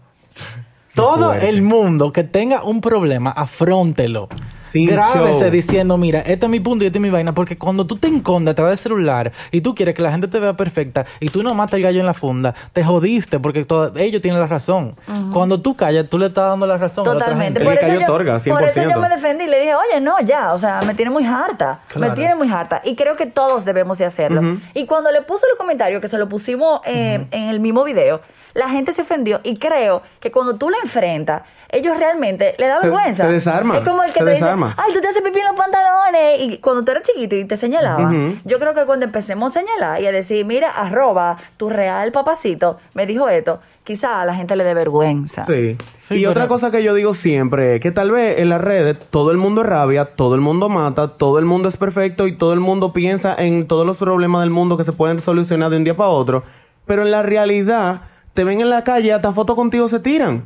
todo 0.98 1.26
fuerte. 1.28 1.50
el 1.50 1.62
mundo 1.62 2.12
que 2.12 2.24
tenga 2.24 2.64
un 2.64 2.82
problema, 2.82 3.32
afróntelo. 3.32 4.28
Sin 4.72 4.88
Grábese 4.88 5.40
show. 5.40 5.50
diciendo, 5.50 5.98
mira, 5.98 6.20
este 6.20 6.46
es 6.46 6.50
mi 6.50 6.60
punto 6.60 6.84
y 6.84 6.88
este 6.88 6.98
es 7.00 7.02
mi 7.02 7.10
vaina, 7.10 7.34
porque 7.34 7.58
cuando 7.58 7.88
tú 7.88 7.96
te 7.96 8.08
escondes 8.10 8.52
atrás 8.52 8.68
del 8.70 8.78
celular 8.78 9.32
y 9.52 9.62
tú 9.62 9.74
quieres 9.74 9.96
que 9.96 10.02
la 10.02 10.12
gente 10.12 10.28
te 10.28 10.42
vea 10.42 10.56
perfecta 10.58 11.06
y 11.22 11.30
tú 11.30 11.42
no 11.42 11.54
matas 11.54 11.76
el 11.76 11.84
gallo 11.84 12.02
en 12.02 12.06
la 12.06 12.14
funda, 12.14 12.54
te 12.74 12.84
jodiste 12.84 13.40
porque 13.40 13.64
todo- 13.64 13.94
ellos 13.96 14.22
tienen 14.22 14.42
la 14.42 14.46
razón. 14.48 14.96
Cuando 15.32 15.62
tú 15.62 15.74
callas, 15.76 16.10
tú 16.10 16.20
le 16.20 16.26
estás 16.28 16.50
dando 16.50 16.68
la 16.68 16.78
razón 16.78 17.06
a 17.08 17.12
la 17.12 17.16
otra 17.16 17.26
Totalmente. 17.28 17.62
gente. 17.62 17.72
El 17.72 17.80
Por 17.80 17.90
eso, 17.92 18.00
yo, 18.02 18.06
otorga, 18.06 18.34
por 18.40 18.64
eso 18.64 18.82
yo 18.82 18.90
100%. 18.90 19.00
me 19.00 19.10
defendí 19.10 19.44
y 19.46 19.48
le 19.48 19.60
dije, 19.62 19.74
oye, 19.76 20.02
no, 20.02 20.20
ya, 20.20 20.54
o 20.54 20.60
sea, 20.60 20.82
me 20.86 20.94
tiene 20.94 21.12
muy 21.12 21.26
harta. 21.26 21.80
Claro. 21.88 22.10
Me 22.12 22.16
tiene 22.18 22.36
muy 22.36 22.52
harta. 22.52 22.82
Y 22.84 22.96
creo 22.98 23.16
que 23.16 23.26
todos 23.26 23.64
debemos 23.64 23.98
de 24.00 24.06
hacerlo. 24.06 24.42
Y 24.74 24.86
cuando 24.86 25.12
le 25.12 25.22
puse 25.22 25.48
los 25.50 25.58
comentarios, 25.58 26.02
que 26.02 26.10
se 26.10 26.18
lo 26.18 26.28
pusimos 26.28 26.82
eh, 26.86 27.26
en 27.32 27.44
el 27.50 27.62
mismo 27.62 27.86
video, 27.86 28.20
la 28.58 28.70
gente 28.70 28.92
se 28.92 29.04
ofendió. 29.04 29.40
Y 29.44 29.58
creo 29.58 30.02
que 30.20 30.32
cuando 30.32 30.56
tú 30.58 30.70
la 30.70 30.78
enfrentas, 30.84 31.44
ellos 31.70 31.98
realmente 31.98 32.56
le 32.58 32.68
da 32.68 32.80
Se- 32.80 32.88
vergüenza. 32.88 33.26
se 33.26 33.32
desarman, 33.34 33.78
Es 33.78 33.84
como 33.88 34.02
el 34.02 34.08
que 34.12 34.20
se 34.20 34.26
te 34.26 34.32
desarma. 34.32 34.68
dice, 34.70 34.82
ay, 34.86 34.94
tú 34.94 35.02
te 35.02 35.08
haces 35.10 35.22
pipí 35.22 35.40
en 35.40 35.46
los 35.48 35.56
pantalones. 35.56 36.40
Y 36.42 36.58
cuando 36.60 36.84
tú 36.84 36.92
eras 36.92 37.04
chiquito 37.04 37.36
y 37.36 37.46
te 37.46 37.58
señalaban, 37.58 38.40
yo 38.46 38.58
creo 38.60 38.74
que 38.74 38.86
cuando 38.86 39.06
empecemos 39.06 39.56
a 39.56 39.60
señalar 39.60 40.02
y 40.02 40.08
a 40.08 40.12
decir, 40.12 40.46
mira, 40.46 40.72
arroba, 40.72 41.38
tu 41.58 41.70
real 41.70 42.12
papacito, 42.14 42.78
me 42.94 43.06
dijo 43.06 43.28
esto, 43.28 43.60
quizá 43.84 44.22
a 44.22 44.26
la 44.26 44.34
gente 44.34 44.56
le 44.56 44.64
dé 44.64 44.74
vergüenza. 44.74 45.44
Sí. 45.44 45.78
Sí, 46.00 46.16
y 46.16 46.20
pero- 46.20 46.32
otra 46.32 46.48
cosa 46.48 46.72
que 46.72 46.82
yo 46.84 46.94
digo 46.94 47.14
siempre 47.14 47.76
es 47.76 47.82
que 47.82 47.92
tal 47.92 48.12
vez 48.12 48.40
en 48.40 48.48
las 48.50 48.62
redes 48.62 48.98
todo 49.10 49.32
el 49.32 49.38
mundo 49.38 49.62
es 49.62 49.68
rabia, 49.68 50.06
todo 50.16 50.36
el 50.36 50.42
mundo 50.42 50.70
mata, 50.70 51.10
todo 51.18 51.38
el 51.38 51.46
mundo 51.46 51.68
es 51.68 51.76
perfecto 51.78 52.28
y 52.28 52.38
todo 52.38 52.54
el 52.54 52.62
mundo 52.62 52.94
piensa 52.94 53.36
en 53.38 53.68
todos 53.68 53.86
los 53.86 53.98
problemas 53.98 54.42
del 54.42 54.52
mundo 54.52 54.78
que 54.78 54.86
se 54.86 54.94
pueden 54.94 55.20
solucionar 55.20 55.70
de 55.70 55.78
un 55.78 55.84
día 55.84 55.98
para 55.98 56.10
otro. 56.10 56.44
Pero 56.86 57.02
en 57.02 57.12
la 57.12 57.22
realidad, 57.24 58.04
te 58.38 58.44
ven 58.44 58.62
en 58.62 58.70
la 58.70 58.84
calle, 58.84 59.12
hasta 59.14 59.32
fotos 59.32 59.56
contigo 59.56 59.88
se 59.88 60.00
tiran. 60.00 60.46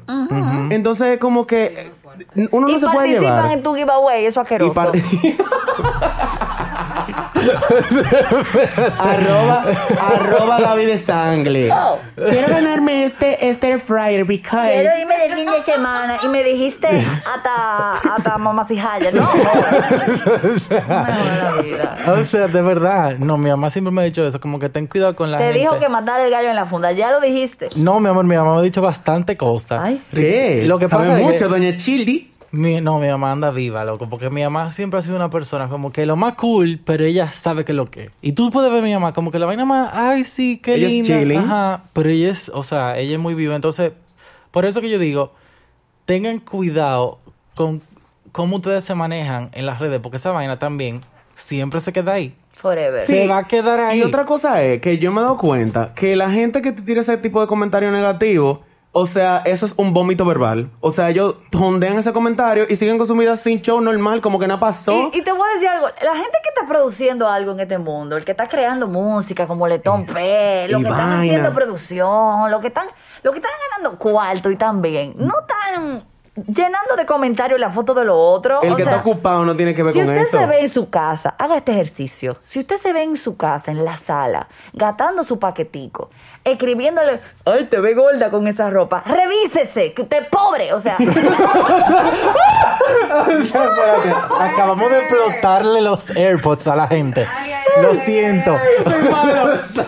Entonces 0.70 1.08
es 1.10 1.20
como 1.20 1.46
que 1.46 1.92
uno 2.50 2.68
no 2.68 2.74
y 2.74 2.80
se 2.80 2.86
puede 2.86 2.96
participan 3.00 3.36
llevar. 3.36 3.52
en 3.58 3.64
tu 3.64 3.76
giveaway, 3.76 4.26
eso 4.26 4.40
Y 4.40 4.44
asqueroso. 4.44 4.74
par- 4.74 4.92
arroba, 9.00 9.64
arroba 10.00 10.60
Gaby 10.60 10.86
de. 10.86 11.72
Oh. 11.72 12.00
Quiero 12.16 12.48
ganarme 12.50 13.06
este, 13.06 13.48
este 13.50 13.80
fryer 13.80 14.26
because... 14.26 14.72
Quiero 14.72 14.98
irme 15.00 15.18
de 15.18 15.36
fin 15.36 15.46
de 15.46 15.62
semana 15.62 16.18
y 16.24 16.28
me 16.28 16.44
dijiste 16.44 16.88
hasta, 16.88 17.98
hasta 17.98 18.38
mamacijaya. 18.38 19.12
No, 19.12 19.22
no 19.22 19.34
la 20.70 21.62
vida. 21.62 21.98
O 22.20 22.26
sea, 22.26 22.48
de 22.48 22.62
verdad, 22.62 23.18
no, 23.18 23.38
mi 23.38 23.50
mamá 23.50 23.70
siempre 23.70 23.92
me 23.92 24.02
ha 24.02 24.06
dicho 24.06 24.26
eso, 24.26 24.40
como 24.40 24.60
que 24.60 24.70
ten 24.70 24.88
cuidado 24.88 25.16
con 25.16 25.32
la 25.32 25.38
Te 25.38 25.46
gente. 25.46 25.60
dijo 25.60 25.80
que 25.80 25.90
matar 25.90 26.22
el 26.22 26.32
gallo 26.32 26.50
en 26.50 26.56
la 26.56 26.66
funda, 26.66 26.92
ya 26.92 27.12
lo 27.12 27.20
dijiste. 27.20 27.70
No, 27.76 28.00
mi 28.00 28.10
amor, 28.10 28.26
mi 28.26 28.36
mamá 28.36 28.54
me 28.54 28.60
ha 28.60 28.64
dicho 28.64 28.82
bastante 28.82 29.38
cosas. 29.38 29.80
Ay, 29.84 30.02
sí. 30.12 30.18
¿Qué? 30.18 30.64
Lo 30.66 30.80
que 30.80 30.88
pasa 30.90 31.18
es 31.18 31.24
mucho, 31.24 31.38
que- 31.38 31.46
doña 31.46 31.78
Childi. 31.78 32.31
Mi- 32.52 32.82
no, 32.82 33.00
mi 33.00 33.08
mamá 33.08 33.32
anda 33.32 33.50
viva, 33.52 33.84
loco, 33.86 34.10
porque 34.10 34.30
mi 34.30 34.44
mamá 34.44 34.72
siempre 34.72 35.00
ha 35.00 35.04
sido 35.04 35.16
una 35.16 35.30
persona 35.30 35.70
como 35.70 35.92
que 35.92 36.06
lo 36.06 36.16
más 36.18 36.36
cool, 36.36 36.80
pero 36.84 37.06
ella 37.06 37.28
sabe 37.32 37.64
que 37.64 37.72
es 37.72 37.76
lo 37.76 37.86
que. 37.86 38.04
es. 38.04 38.12
Y 38.22 38.34
tú 38.34 38.52
puedes 38.52 38.70
ver 38.72 38.82
a 38.82 38.86
mi 38.86 38.94
mamá 38.94 39.14
como 39.14 39.32
que 39.32 39.40
la 39.40 39.46
vaina 39.46 39.64
más, 39.66 39.90
ay, 39.94 40.24
sí, 40.26 40.58
qué 40.58 40.76
Ella 40.76 40.88
es 40.88 40.92
linda. 40.94 41.20
chilling. 41.20 41.38
Ajá, 41.40 41.84
pero 41.94 42.10
ella 42.10 42.30
es, 42.30 42.50
o 42.50 42.64
sea, 42.64 42.98
ella 42.98 43.14
es 43.14 43.20
muy 43.20 43.34
viva. 43.36 43.56
Entonces, 43.56 43.94
por 44.52 44.66
eso 44.66 44.82
que 44.82 44.90
yo 44.90 45.00
digo, 45.00 45.32
tengan 46.06 46.40
cuidado 46.40 47.20
con 47.56 47.82
cómo 48.34 48.58
ustedes 48.58 48.84
se 48.84 48.96
manejan 48.96 49.50
en 49.54 49.66
las 49.66 49.80
redes, 49.80 50.00
porque 50.02 50.18
esa 50.18 50.32
vaina 50.32 50.60
también 50.60 51.02
siempre 51.36 51.80
se 51.80 51.94
queda 51.94 52.14
ahí. 52.14 52.34
Forever. 52.58 53.02
Se 53.02 53.28
va 53.28 53.40
a 53.40 53.48
quedar 53.48 53.80
ahí. 53.80 54.00
Y 54.00 54.04
otra 54.04 54.26
cosa 54.26 54.62
es 54.62 54.82
que 54.82 54.98
yo 55.00 55.12
me 55.12 55.22
he 55.22 55.24
dado 55.24 55.38
cuenta 55.38 55.94
que 55.96 56.16
la 56.16 56.30
gente 56.30 56.62
que 56.62 56.74
te 56.74 56.82
tira 56.82 57.02
ese 57.02 57.18
tipo 57.18 57.42
de 57.42 57.48
comentario 57.48 57.92
negativo, 57.92 58.62
o 58.94 59.06
sea, 59.06 59.42
eso 59.46 59.66
es 59.66 59.74
un 59.78 59.94
vómito 59.94 60.26
verbal. 60.26 60.70
O 60.82 60.92
sea, 60.92 61.10
ellos 61.10 61.36
tondean 61.50 61.98
ese 61.98 62.12
comentario 62.12 62.66
y 62.68 62.76
siguen 62.76 62.98
con 62.98 63.08
su 63.08 63.16
vida 63.16 63.38
sin 63.38 63.62
show 63.62 63.80
normal, 63.80 64.20
como 64.20 64.38
que 64.38 64.48
nada 64.48 64.60
pasó. 64.60 65.10
Y, 65.14 65.20
y 65.20 65.22
te 65.22 65.32
voy 65.32 65.50
a 65.50 65.54
decir 65.54 65.70
algo, 65.70 65.88
la 65.88 66.14
gente 66.16 66.38
que 66.44 66.50
está 66.50 66.68
produciendo 66.68 67.28
algo 67.28 67.54
en 67.54 67.62
este 67.62 67.78
mundo, 67.78 68.18
el 68.18 68.26
que 68.26 68.32
está 68.32 68.48
creando 68.48 68.88
música 68.88 69.48
como 69.48 69.66
Letón 69.66 70.06
P, 70.06 70.68
lo 70.68 70.80
que 70.80 70.84
están 70.84 70.98
vaina. 70.98 71.20
haciendo 71.20 71.54
producción, 71.54 72.52
lo 72.52 72.60
que 72.60 72.68
están, 72.68 72.88
lo 73.24 73.32
que 73.32 73.38
están 73.38 73.52
ganando 73.70 73.98
cuarto 73.98 74.52
y 74.52 74.58
también, 74.58 75.14
no 75.16 75.36
están 75.40 76.04
llenando 76.36 76.96
de 76.98 77.06
comentarios 77.06 77.60
la 77.60 77.70
foto 77.70 77.94
de 77.94 78.06
lo 78.06 78.18
otro. 78.18 78.62
El 78.62 78.74
o 78.74 78.76
que 78.76 78.84
sea, 78.84 78.94
está 78.94 79.10
ocupado 79.10 79.46
no 79.46 79.56
tiene 79.56 79.74
que 79.74 79.84
ver 79.84 79.94
si 79.94 80.00
con 80.00 80.10
usted 80.10 80.22
eso. 80.22 80.38
se 80.40 80.46
ve 80.46 80.62
en 80.62 80.70
su 80.70 80.90
casa, 80.90 81.36
haga 81.38 81.58
este 81.58 81.72
ejercicio. 81.72 82.38
Si 82.44 82.60
usted 82.60 82.78
se 82.78 82.94
ve 82.94 83.04
en 83.04 83.16
su 83.16 83.38
casa, 83.38 83.72
en 83.72 83.84
la 83.84 83.98
sala, 83.98 84.48
gatando 84.74 85.24
su 85.24 85.40
paquetico, 85.40 86.10
escribiéndole, 86.44 87.20
ay, 87.46 87.66
te 87.66 87.80
ve 87.80 87.94
gorda 87.94 88.30
con 88.30 88.48
esa 88.48 88.70
ropa, 88.70 89.04
revísese, 89.06 89.94
que 89.94 90.02
usted 90.04 90.24
es 90.24 90.28
pobre. 90.30 90.74
O 90.74 90.80
sea, 90.80 90.98
Espérate, 93.30 94.10
acabamos 94.40 94.92
de 94.92 95.00
explotarle 95.00 95.82
los 95.82 96.10
AirPods 96.12 96.68
a 96.68 96.76
la 96.76 96.88
gente. 96.88 97.28
Lo 97.82 97.94
siento. 97.94 98.58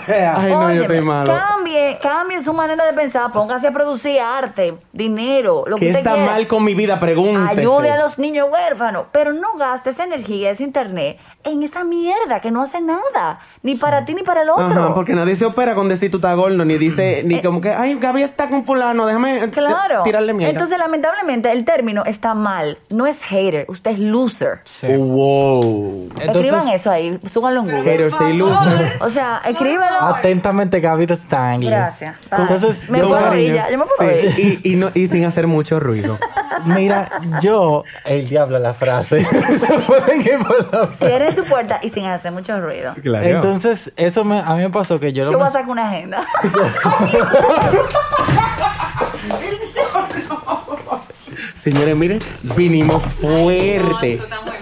Ay, 0.07 0.51
no, 0.51 0.73
yo 0.73 0.81
estoy 0.83 1.01
malo. 1.01 1.33
cambie, 1.33 1.97
cambie 2.01 2.41
su 2.41 2.53
manera 2.53 2.85
de 2.85 2.93
pensar, 2.93 3.31
póngase 3.31 3.67
a 3.67 3.71
producir 3.71 4.19
arte, 4.21 4.75
dinero, 4.93 5.63
lo 5.67 5.75
que 5.75 5.81
¿Qué 5.85 5.91
usted 5.91 5.99
está 5.99 6.13
quiera. 6.13 6.31
mal 6.31 6.47
con 6.47 6.63
mi 6.63 6.75
vida? 6.75 6.99
Pregúntese. 6.99 7.61
Ayude 7.61 7.89
a 7.91 7.97
los 7.97 8.17
niños 8.19 8.47
huérfanos, 8.49 9.07
pero 9.11 9.33
no 9.33 9.57
gaste 9.57 9.89
esa 9.89 10.05
energía, 10.05 10.51
ese 10.51 10.63
internet 10.63 11.17
en 11.43 11.61
esa 11.63 11.83
mierda 11.83 12.39
que 12.39 12.51
no 12.51 12.61
hace 12.61 12.79
nada, 12.79 13.39
ni 13.63 13.75
para 13.75 14.05
ti 14.05 14.13
ni 14.13 14.23
para 14.23 14.41
el 14.43 14.49
otro. 14.49 14.65
Ajá, 14.65 14.93
porque 14.93 15.13
nadie 15.13 15.35
se 15.35 15.45
opera 15.45 15.73
con 15.73 15.87
decir 15.89 16.11
tú 16.11 16.17
estás 16.17 16.35
gordo, 16.35 16.63
ni 16.65 16.77
dice, 16.77 17.23
ni 17.25 17.41
como 17.41 17.61
que, 17.61 17.71
ay, 17.71 17.95
Gaby 17.99 18.21
está 18.23 18.47
con 18.49 18.65
fulano, 18.65 19.05
déjame 19.05 19.43
eh, 19.45 19.49
Claro. 19.49 20.03
tirarle 20.03 20.33
mierda. 20.33 20.51
Entonces, 20.51 20.77
lamentablemente, 20.77 21.51
el 21.51 21.63
término 21.65 22.03
está 22.05 22.33
mal. 22.33 22.77
No 22.89 23.07
es 23.07 23.23
hater, 23.23 23.65
usted 23.69 23.91
es 23.91 23.99
loser. 23.99 24.59
Sí. 24.65 24.87
Oh, 24.89 24.97
wow. 25.05 26.09
Escriban 26.21 26.67
eso 26.69 26.91
ahí, 26.91 27.17
súbanlo 27.31 27.61
en 27.61 27.65
Google. 27.67 27.91
Haters 27.91 28.13
say 28.15 28.33
loser. 28.33 28.97
O 29.01 29.09
sea, 29.09 29.41
escríbelo. 29.45 29.85
Atentamente, 30.01 30.79
Gaby 30.79 31.05
de 31.05 31.15
Sangre. 31.17 31.69
Gracias. 31.69 32.15
Bye. 32.29 32.41
Entonces, 32.41 32.89
me 32.89 32.99
yo- 32.99 33.07
puedo 33.07 33.21
cariño. 33.21 33.47
ir 33.49 33.55
ya, 33.55 33.71
yo 33.71 33.77
me 33.77 33.85
puedo 33.97 34.11
ir. 34.11 34.31
Sí, 34.33 34.59
y, 34.63 34.73
y, 34.73 34.75
no, 34.75 34.91
y 34.93 35.07
sin 35.07 35.23
hacer 35.25 35.47
mucho 35.47 35.79
ruido. 35.79 36.17
Mira, 36.65 37.09
yo, 37.41 37.83
el 38.05 38.27
diablo 38.27 38.59
la 38.59 38.73
frase. 38.73 39.23
Se 39.57 39.73
pueden 39.79 40.21
ir 40.21 40.39
por 40.45 40.73
la 40.73 40.87
frase. 40.87 41.05
Cierre 41.05 41.35
su 41.35 41.43
puerta 41.45 41.79
y 41.81 41.89
sin 41.89 42.05
hacer 42.05 42.31
mucho 42.31 42.59
ruido. 42.59 42.93
Claro. 43.01 43.25
Entonces, 43.27 43.93
eso 43.95 44.23
me, 44.23 44.39
a 44.39 44.53
mí 44.55 44.61
me 44.63 44.69
pasó 44.69 44.99
que 44.99 45.13
yo 45.13 45.25
lo 45.25 45.31
Yo 45.31 45.37
voy 45.37 45.47
a 45.47 45.51
sacar 45.51 45.69
una 45.69 45.89
agenda. 45.89 46.25
Señores, 51.63 51.95
miren, 51.95 52.19
vinimos 52.55 53.01
fuerte. 53.03 54.19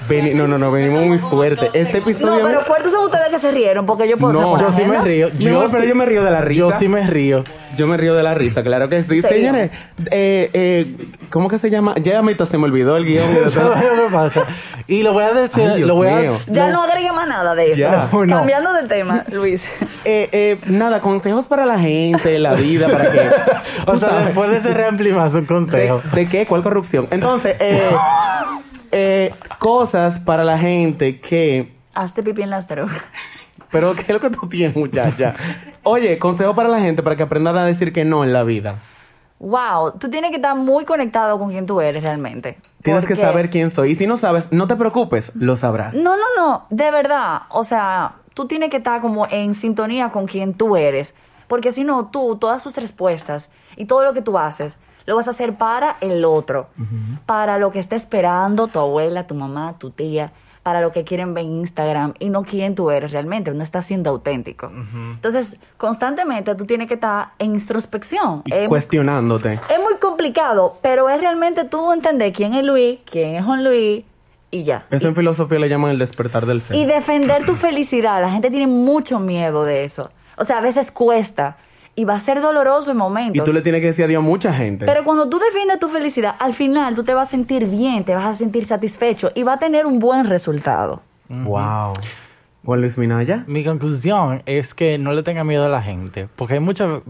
Veni- 0.08 0.34
no, 0.34 0.48
no, 0.48 0.58
no, 0.58 0.72
venimos 0.72 1.06
muy 1.06 1.20
fuerte. 1.20 1.68
Este 1.74 2.00
No, 2.00 2.04
episodio. 2.10 2.46
pero 2.46 2.62
fuertes 2.62 2.92
son 2.92 3.06
ustedes 3.06 3.30
que 3.30 3.40
se 3.40 3.52
rieron 3.52 3.86
porque 3.86 4.08
yo 4.08 4.18
puedo 4.18 4.34
No, 4.40 4.58
Yo 4.60 4.72
sí 4.72 4.84
me 4.86 5.02
río. 5.02 5.30
Mi 5.40 5.48
amor, 5.48 5.68
pero 5.72 5.84
sí- 5.84 5.90
yo 5.90 5.96
me 5.96 6.06
río 6.06 6.24
de 6.24 6.32
la 6.32 6.42
risa. 6.42 6.60
Yo 6.60 6.72
sí 6.78 6.88
me 6.88 7.06
río. 7.08 7.44
Yo 7.76 7.88
me 7.88 7.98
río 7.98 8.16
de 8.16 8.24
la 8.24 8.34
risa, 8.34 8.64
claro 8.64 8.90
que 8.90 9.04
sí. 9.04 9.22
Señores, 9.22 9.72
eh, 10.12 10.50
eh, 10.54 10.96
¿cómo 11.30 11.48
que 11.48 11.58
se 11.58 11.70
llama? 11.70 11.96
Ya 12.02 12.22
me 12.22 12.36
se 12.36 12.58
me 12.58 12.66
olvidó 12.66 12.98
el 12.98 13.06
guion. 13.06 13.26
Eso 13.46 13.74
pasa. 14.12 14.46
Y 14.88 15.04
lo 15.04 15.14
voy 15.14 15.24
a 15.24 15.34
decir, 15.34 15.68
Ay, 15.68 15.84
lo 15.84 15.96
voy 15.96 16.08
a... 16.08 16.38
Ya 16.48 16.68
no 16.68 16.84
agregue 16.84 17.12
más 17.12 17.28
nada 17.28 17.56
de 17.56 17.72
eso. 17.72 17.78
Ya. 17.78 18.10
No. 18.22 18.38
Cambiando 18.38 18.74
de 18.74 18.88
tema, 18.88 19.26
Luis. 19.32 19.68
Eh, 20.04 20.30
eh, 20.32 20.58
nada, 20.66 21.00
consejos 21.00 21.48
para 21.48 21.64
la 21.64 21.78
gente, 21.78 22.40
la 22.40 22.56
vida, 22.56 22.88
para 22.90 23.12
que. 23.12 23.20
O 23.86 23.98
sea, 23.98 24.10
sabes. 24.10 24.26
después 24.26 24.50
de 24.50 24.58
ese 24.58 24.74
reampli 24.74 25.12
más 25.12 25.32
un 25.34 25.42
¿De, 25.42 25.46
consejo. 25.46 26.02
de 26.12 26.28
qué? 26.28 26.48
¿Cuál 26.48 26.64
corrupción? 26.64 27.08
Entonces, 27.12 27.56
eh, 27.60 27.92
eh, 28.92 29.32
cosas 29.60 30.20
para 30.20 30.44
la 30.44 30.58
gente 30.58 31.20
que. 31.20 31.74
Hazte 31.94 32.24
pipí 32.24 32.42
en 32.42 32.50
las 32.50 32.68
drogas. 32.68 33.00
Pero, 33.72 33.94
¿qué 33.94 34.02
es 34.02 34.10
lo 34.10 34.20
que 34.20 34.32
tú 34.32 34.50
tienes, 34.50 34.76
muchacha? 34.76 35.36
Oye, 35.84 36.20
consejo 36.20 36.54
para 36.54 36.70
la 36.70 36.80
gente 36.80 37.02
para 37.04 37.16
que 37.16 37.24
aprendan 37.24 37.58
a 37.58 37.66
decir 37.66 37.92
que 37.92 38.06
no 38.06 38.24
en 38.24 38.34
la 38.34 38.44
vida. 38.44 38.82
Wow, 39.40 39.94
tú 39.98 40.08
tienes 40.10 40.30
que 40.30 40.36
estar 40.36 40.56
muy 40.56 40.86
conectado 40.86 41.40
con 41.40 41.50
quien 41.50 41.66
tú 41.66 41.82
eres 41.82 42.04
realmente. 42.04 42.60
Tienes 42.84 43.08
que 43.08 43.16
saber 43.16 43.50
quién 43.50 43.72
soy. 43.72 43.92
Y 43.92 43.96
si 43.96 44.06
no 44.06 44.16
sabes, 44.16 44.52
no 44.52 44.68
te 44.68 44.76
preocupes, 44.76 45.32
lo 45.34 45.56
sabrás. 45.56 45.96
No, 45.96 46.16
no, 46.16 46.24
no, 46.38 46.66
de 46.70 46.92
verdad. 46.92 47.42
O 47.50 47.64
sea, 47.64 48.18
tú 48.36 48.46
tienes 48.46 48.70
que 48.70 48.78
estar 48.78 49.02
como 49.02 49.26
en 49.32 49.56
sintonía 49.56 50.10
con 50.10 50.28
quien 50.28 50.54
tú 50.54 50.78
eres. 50.78 51.16
Porque 51.48 51.72
si 51.72 51.84
no, 51.84 52.10
tú, 52.12 52.38
todas 52.38 52.62
tus 52.62 52.76
respuestas 52.78 53.50
y 53.76 53.86
todo 53.86 54.06
lo 54.06 54.14
que 54.14 54.22
tú 54.22 54.38
haces, 54.38 54.78
lo 55.08 55.16
vas 55.16 55.28
a 55.28 55.32
hacer 55.32 55.58
para 55.58 55.98
el 56.02 56.24
otro. 56.24 56.68
Para 57.26 57.58
lo 57.58 57.72
que 57.72 57.80
está 57.80 57.96
esperando 57.96 58.68
tu 58.68 58.78
abuela, 58.78 59.26
tu 59.26 59.34
mamá, 59.34 59.74
tu 59.80 59.90
tía. 59.90 60.34
Para 60.64 60.80
lo 60.82 60.92
que 60.92 61.04
quieren 61.04 61.34
ver 61.34 61.44
en 61.46 61.58
Instagram 61.58 62.14
y 62.20 62.30
no 62.30 62.44
quién 62.44 62.76
tú 62.76 62.92
eres 62.92 63.12
realmente. 63.12 63.52
No 63.52 63.64
estás 63.64 63.84
siendo 63.86 64.12
auténtico. 64.12 64.72
Entonces, 65.16 65.60
constantemente 65.78 66.54
tú 66.54 66.66
tienes 66.66 66.88
que 66.88 66.94
estar 66.94 67.30
en 67.40 67.54
introspección. 67.56 68.44
Es- 68.46 68.70
cuestionándote. 68.70 69.54
es 69.54 69.80
muy 69.82 69.96
complicado, 70.00 70.78
pero 70.84 71.10
es 71.10 71.20
realmente 71.20 71.64
tú 71.66 71.92
entender 71.92 72.32
quién 72.32 72.54
es 72.54 72.64
Luis, 72.64 73.00
quién 73.10 73.36
es 73.36 73.44
Juan 73.44 73.64
Luis 73.64 74.04
y 74.52 74.64
ya. 74.64 74.86
Eso 74.92 75.08
en 75.08 75.16
filosofía 75.16 75.58
le 75.58 75.68
llaman 75.68 75.92
el 75.92 75.98
despertar 75.98 76.46
del 76.46 76.62
ser. 76.62 76.76
Y 76.76 76.86
defender 76.86 77.44
tu 77.46 77.56
felicidad. 77.56 78.22
La 78.22 78.30
gente 78.32 78.52
tiene 78.52 78.68
mucho 78.68 79.18
miedo 79.20 79.64
de 79.64 79.84
eso. 79.84 80.12
O 80.38 80.44
sea, 80.44 80.58
a 80.58 80.62
veces 80.62 80.92
cuesta 80.92 81.58
y 81.96 82.06
va 82.06 82.16
a 82.16 82.20
ser 82.20 82.42
doloroso 82.42 82.92
en 82.92 82.98
momentos. 82.98 83.42
Y 83.42 83.44
tú 83.44 83.54
le 83.54 83.62
tienes 83.62 83.82
que 83.82 83.88
decir 83.88 84.06
adiós 84.06 84.20
a 84.20 84.26
mucha 84.26 84.54
gente. 84.54 84.86
Pero 84.86 85.04
cuando 85.04 85.30
tú 85.30 85.40
defiendes 85.40 85.80
tu 85.80 85.90
felicidad, 85.90 86.36
al 86.40 86.54
final 86.54 86.96
tú 86.96 87.04
te 87.04 87.14
vas 87.14 87.28
a 87.28 87.32
sentir 87.32 87.66
bien, 87.66 88.04
te 88.04 88.16
vas 88.16 88.26
a 88.26 88.34
sentir 88.34 88.66
satisfecho 88.66 89.32
y 89.36 89.44
va 89.44 89.54
a 89.54 89.60
tener 89.60 89.86
un 89.86 90.00
buen 90.00 90.26
resultado. 90.26 91.02
Wow. 91.30 91.94
Juan 92.64 92.82
Luis 92.82 92.98
Minaya. 92.98 93.44
Mi 93.48 93.64
conclusión 93.64 94.44
es 94.46 94.74
que 94.74 94.98
no 94.98 95.14
le 95.14 95.24
tenga 95.24 95.44
miedo 95.44 95.66
a 95.66 95.70
la 95.70 95.82
gente. 95.82 96.28
Porque 96.36 96.56
hay 96.56 96.60
muchas 96.60 97.02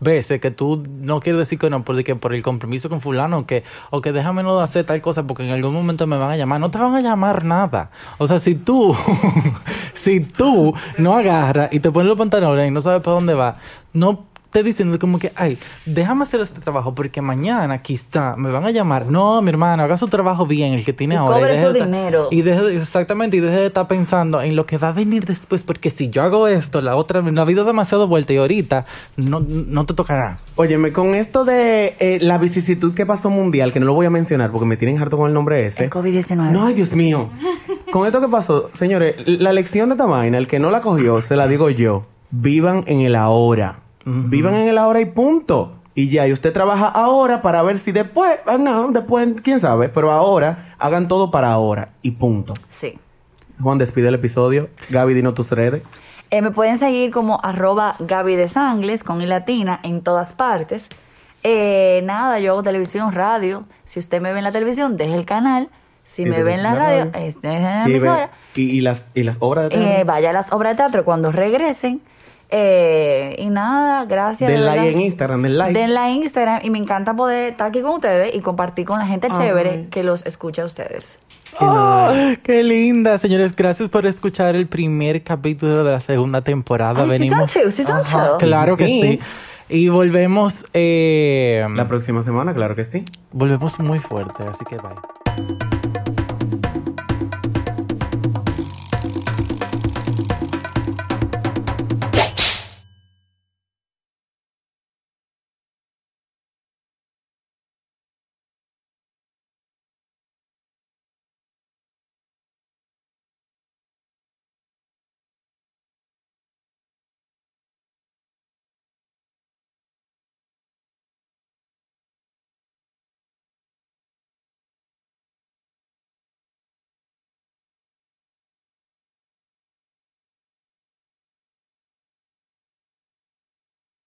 veces 0.00 0.40
que 0.40 0.50
tú 0.50 0.82
no 0.88 1.20
quieres 1.20 1.38
decir 1.38 1.58
que 1.58 1.70
no 1.70 1.84
porque 1.84 2.16
por 2.16 2.34
el 2.34 2.42
compromiso 2.42 2.88
con 2.88 3.00
fulano 3.00 3.46
que, 3.46 3.62
o 3.90 4.00
que 4.00 4.12
déjame 4.12 4.42
no 4.42 4.58
hacer 4.60 4.84
tal 4.84 5.00
cosa 5.00 5.26
porque 5.26 5.44
en 5.44 5.50
algún 5.50 5.74
momento 5.74 6.06
me 6.06 6.16
van 6.16 6.30
a 6.30 6.36
llamar. 6.36 6.60
No 6.60 6.70
te 6.70 6.78
van 6.78 6.94
a 6.94 7.00
llamar 7.00 7.44
nada. 7.44 7.90
O 8.18 8.26
sea, 8.26 8.38
si 8.38 8.54
tú, 8.54 8.96
si 9.94 10.20
tú 10.20 10.74
no 10.98 11.16
agarras 11.16 11.68
y 11.72 11.80
te 11.80 11.90
pones 11.90 12.08
los 12.08 12.18
pantalones 12.18 12.68
y 12.68 12.70
no 12.70 12.80
sabes 12.80 13.02
para 13.02 13.14
dónde 13.14 13.34
va, 13.34 13.58
no 13.92 14.29
te 14.50 14.62
diciendo 14.62 14.98
como 14.98 15.18
que, 15.18 15.32
ay, 15.36 15.58
déjame 15.86 16.24
hacer 16.24 16.40
este 16.40 16.60
trabajo 16.60 16.94
porque 16.94 17.22
mañana 17.22 17.82
quizá 17.82 18.34
me 18.36 18.50
van 18.50 18.64
a 18.64 18.70
llamar. 18.70 19.06
No, 19.06 19.40
mi 19.42 19.48
hermano, 19.50 19.82
haga 19.82 19.96
su 19.96 20.08
trabajo 20.08 20.46
bien, 20.46 20.74
el 20.74 20.84
que 20.84 20.92
tiene 20.92 21.14
Y 21.14 21.18
ahora. 21.18 21.36
cobre 21.38 21.52
deje 21.52 21.66
su 21.66 21.72
de 21.72 21.84
dinero. 21.84 22.28
Y 22.30 22.42
deje 22.42 22.60
de- 22.62 22.76
exactamente, 22.78 23.36
y 23.36 23.40
deje 23.40 23.56
de 23.56 23.66
estar 23.66 23.86
pensando 23.88 24.42
en 24.42 24.56
lo 24.56 24.66
que 24.66 24.76
va 24.78 24.88
a 24.88 24.92
venir 24.92 25.24
después, 25.24 25.62
porque 25.62 25.90
si 25.90 26.10
yo 26.10 26.22
hago 26.22 26.48
esto, 26.48 26.80
la 26.82 26.96
otra, 26.96 27.22
la 27.22 27.44
vida 27.44 27.64
demasiado 27.64 28.08
vuelta 28.08 28.32
y 28.32 28.38
ahorita 28.38 28.86
no, 29.16 29.40
no 29.40 29.86
te 29.86 29.94
tocará. 29.94 30.36
Óyeme, 30.56 30.92
con 30.92 31.14
esto 31.14 31.44
de 31.44 31.96
eh, 32.00 32.18
la 32.20 32.38
vicisitud 32.38 32.92
que 32.94 33.06
pasó 33.06 33.30
mundial, 33.30 33.72
que 33.72 33.80
no 33.80 33.86
lo 33.86 33.94
voy 33.94 34.06
a 34.06 34.10
mencionar 34.10 34.50
porque 34.50 34.66
me 34.66 34.76
tienen 34.76 35.00
harto 35.00 35.16
con 35.16 35.28
el 35.28 35.34
nombre 35.34 35.64
ese. 35.66 35.84
El 35.84 35.90
COVID-19. 35.90 36.50
No, 36.50 36.66
ay, 36.66 36.74
Dios 36.74 36.92
mío. 36.94 37.22
Con 37.92 38.06
esto 38.06 38.20
que 38.20 38.28
pasó, 38.28 38.70
señores, 38.72 39.14
la 39.26 39.52
lección 39.52 39.88
de 39.88 39.94
esta 39.94 40.06
vaina, 40.06 40.38
el 40.38 40.46
que 40.46 40.58
no 40.58 40.70
la 40.70 40.80
cogió, 40.80 41.20
se 41.20 41.36
la 41.36 41.46
digo 41.48 41.70
yo. 41.70 42.04
Vivan 42.30 42.84
en 42.86 43.00
el 43.00 43.16
ahora. 43.16 43.80
Vivan 44.28 44.54
en 44.54 44.68
el 44.68 44.78
ahora 44.78 45.00
y 45.00 45.04
punto. 45.06 45.76
Y 45.94 46.08
ya, 46.08 46.26
y 46.26 46.32
usted 46.32 46.52
trabaja 46.52 46.86
ahora 46.88 47.42
para 47.42 47.62
ver 47.62 47.76
si 47.78 47.92
después, 47.92 48.38
ah, 48.46 48.56
no, 48.58 48.88
después, 48.88 49.28
quién 49.42 49.60
sabe, 49.60 49.88
pero 49.88 50.12
ahora, 50.12 50.74
hagan 50.78 51.08
todo 51.08 51.30
para 51.30 51.52
ahora 51.52 51.90
y 52.02 52.12
punto. 52.12 52.54
Sí. 52.68 52.98
Juan, 53.60 53.76
despide 53.78 54.08
el 54.08 54.14
episodio. 54.14 54.68
Gaby, 54.88 55.14
dinos 55.14 55.34
tus 55.34 55.52
redes. 55.52 55.82
Eh, 56.30 56.42
me 56.42 56.50
pueden 56.52 56.78
seguir 56.78 57.10
como 57.10 57.40
arroba 57.42 57.96
Gaby 57.98 58.36
de 58.36 58.46
Sangles 58.48 59.02
con 59.04 59.20
i 59.20 59.26
latina 59.26 59.80
en 59.82 60.00
todas 60.02 60.32
partes. 60.32 60.86
Eh, 61.42 62.00
nada, 62.04 62.38
yo 62.38 62.52
hago 62.52 62.62
televisión, 62.62 63.12
radio. 63.12 63.64
Si 63.84 63.98
usted 63.98 64.20
me 64.20 64.32
ve 64.32 64.38
en 64.38 64.44
la 64.44 64.52
televisión, 64.52 64.96
deje 64.96 65.14
el 65.14 65.24
canal. 65.24 65.68
Si 66.04 66.24
me 66.24 66.42
ve 66.42 66.54
en 66.54 66.62
la 66.62 66.74
radio, 66.74 67.10
radio. 67.12 67.26
eh, 67.28 67.34
deje 67.42 67.60
la 67.60 67.84
Sí, 67.84 67.90
emisora. 67.90 68.30
y, 68.54 68.62
y 68.62 68.80
las, 68.80 69.06
y 69.14 69.22
las 69.22 69.36
obras 69.40 69.64
de 69.64 69.70
teatro. 69.70 69.88
Eh, 69.92 70.04
vaya 70.04 70.30
a 70.30 70.32
las 70.32 70.52
obras 70.52 70.72
de 70.72 70.76
teatro 70.76 71.04
cuando 71.04 71.30
regresen. 71.32 72.00
Eh, 72.52 73.36
y 73.38 73.48
nada, 73.48 74.04
gracias. 74.06 74.50
Den 74.50 74.60
de 74.60 74.66
like 74.66 74.90
en 74.90 75.00
Instagram, 75.00 75.42
den 75.42 75.58
like. 75.58 75.78
Den 75.78 75.94
like 75.94 76.16
en 76.16 76.22
Instagram. 76.24 76.60
Y 76.64 76.70
me 76.70 76.78
encanta 76.78 77.14
poder 77.14 77.50
estar 77.52 77.68
aquí 77.68 77.80
con 77.80 77.92
ustedes 77.94 78.34
y 78.34 78.40
compartir 78.40 78.86
con 78.86 78.98
la 78.98 79.06
gente 79.06 79.28
chévere 79.30 79.86
que 79.90 80.02
los 80.02 80.26
escucha 80.26 80.62
a 80.62 80.66
ustedes. 80.66 81.06
¡Ah! 81.60 82.34
¡Qué 82.42 82.62
linda! 82.62 83.18
Señores, 83.18 83.54
gracias 83.56 83.88
por 83.88 84.06
escuchar 84.06 84.54
el 84.56 84.66
primer 84.68 85.22
capítulo 85.22 85.84
de 85.84 85.92
la 85.92 86.00
segunda 86.00 86.42
temporada. 86.42 87.02
Ay, 87.02 87.08
Venimos. 87.08 87.50
season 87.50 87.70
two, 87.70 87.76
season 87.76 87.96
Ajá, 87.98 88.28
two. 88.30 88.38
Claro 88.38 88.76
que 88.76 88.86
Sí. 88.86 89.02
sí. 89.02 89.20
Y 89.72 89.88
volvemos. 89.88 90.64
eh, 90.74 91.64
La 91.74 91.86
próxima 91.86 92.22
semana, 92.22 92.54
claro 92.54 92.74
que 92.74 92.84
sí. 92.84 93.04
volvemos 93.32 93.78
muy 93.78 93.98
fuerte, 94.00 94.42
así 94.48 94.64
que 94.64 94.76
bye. 94.76 95.89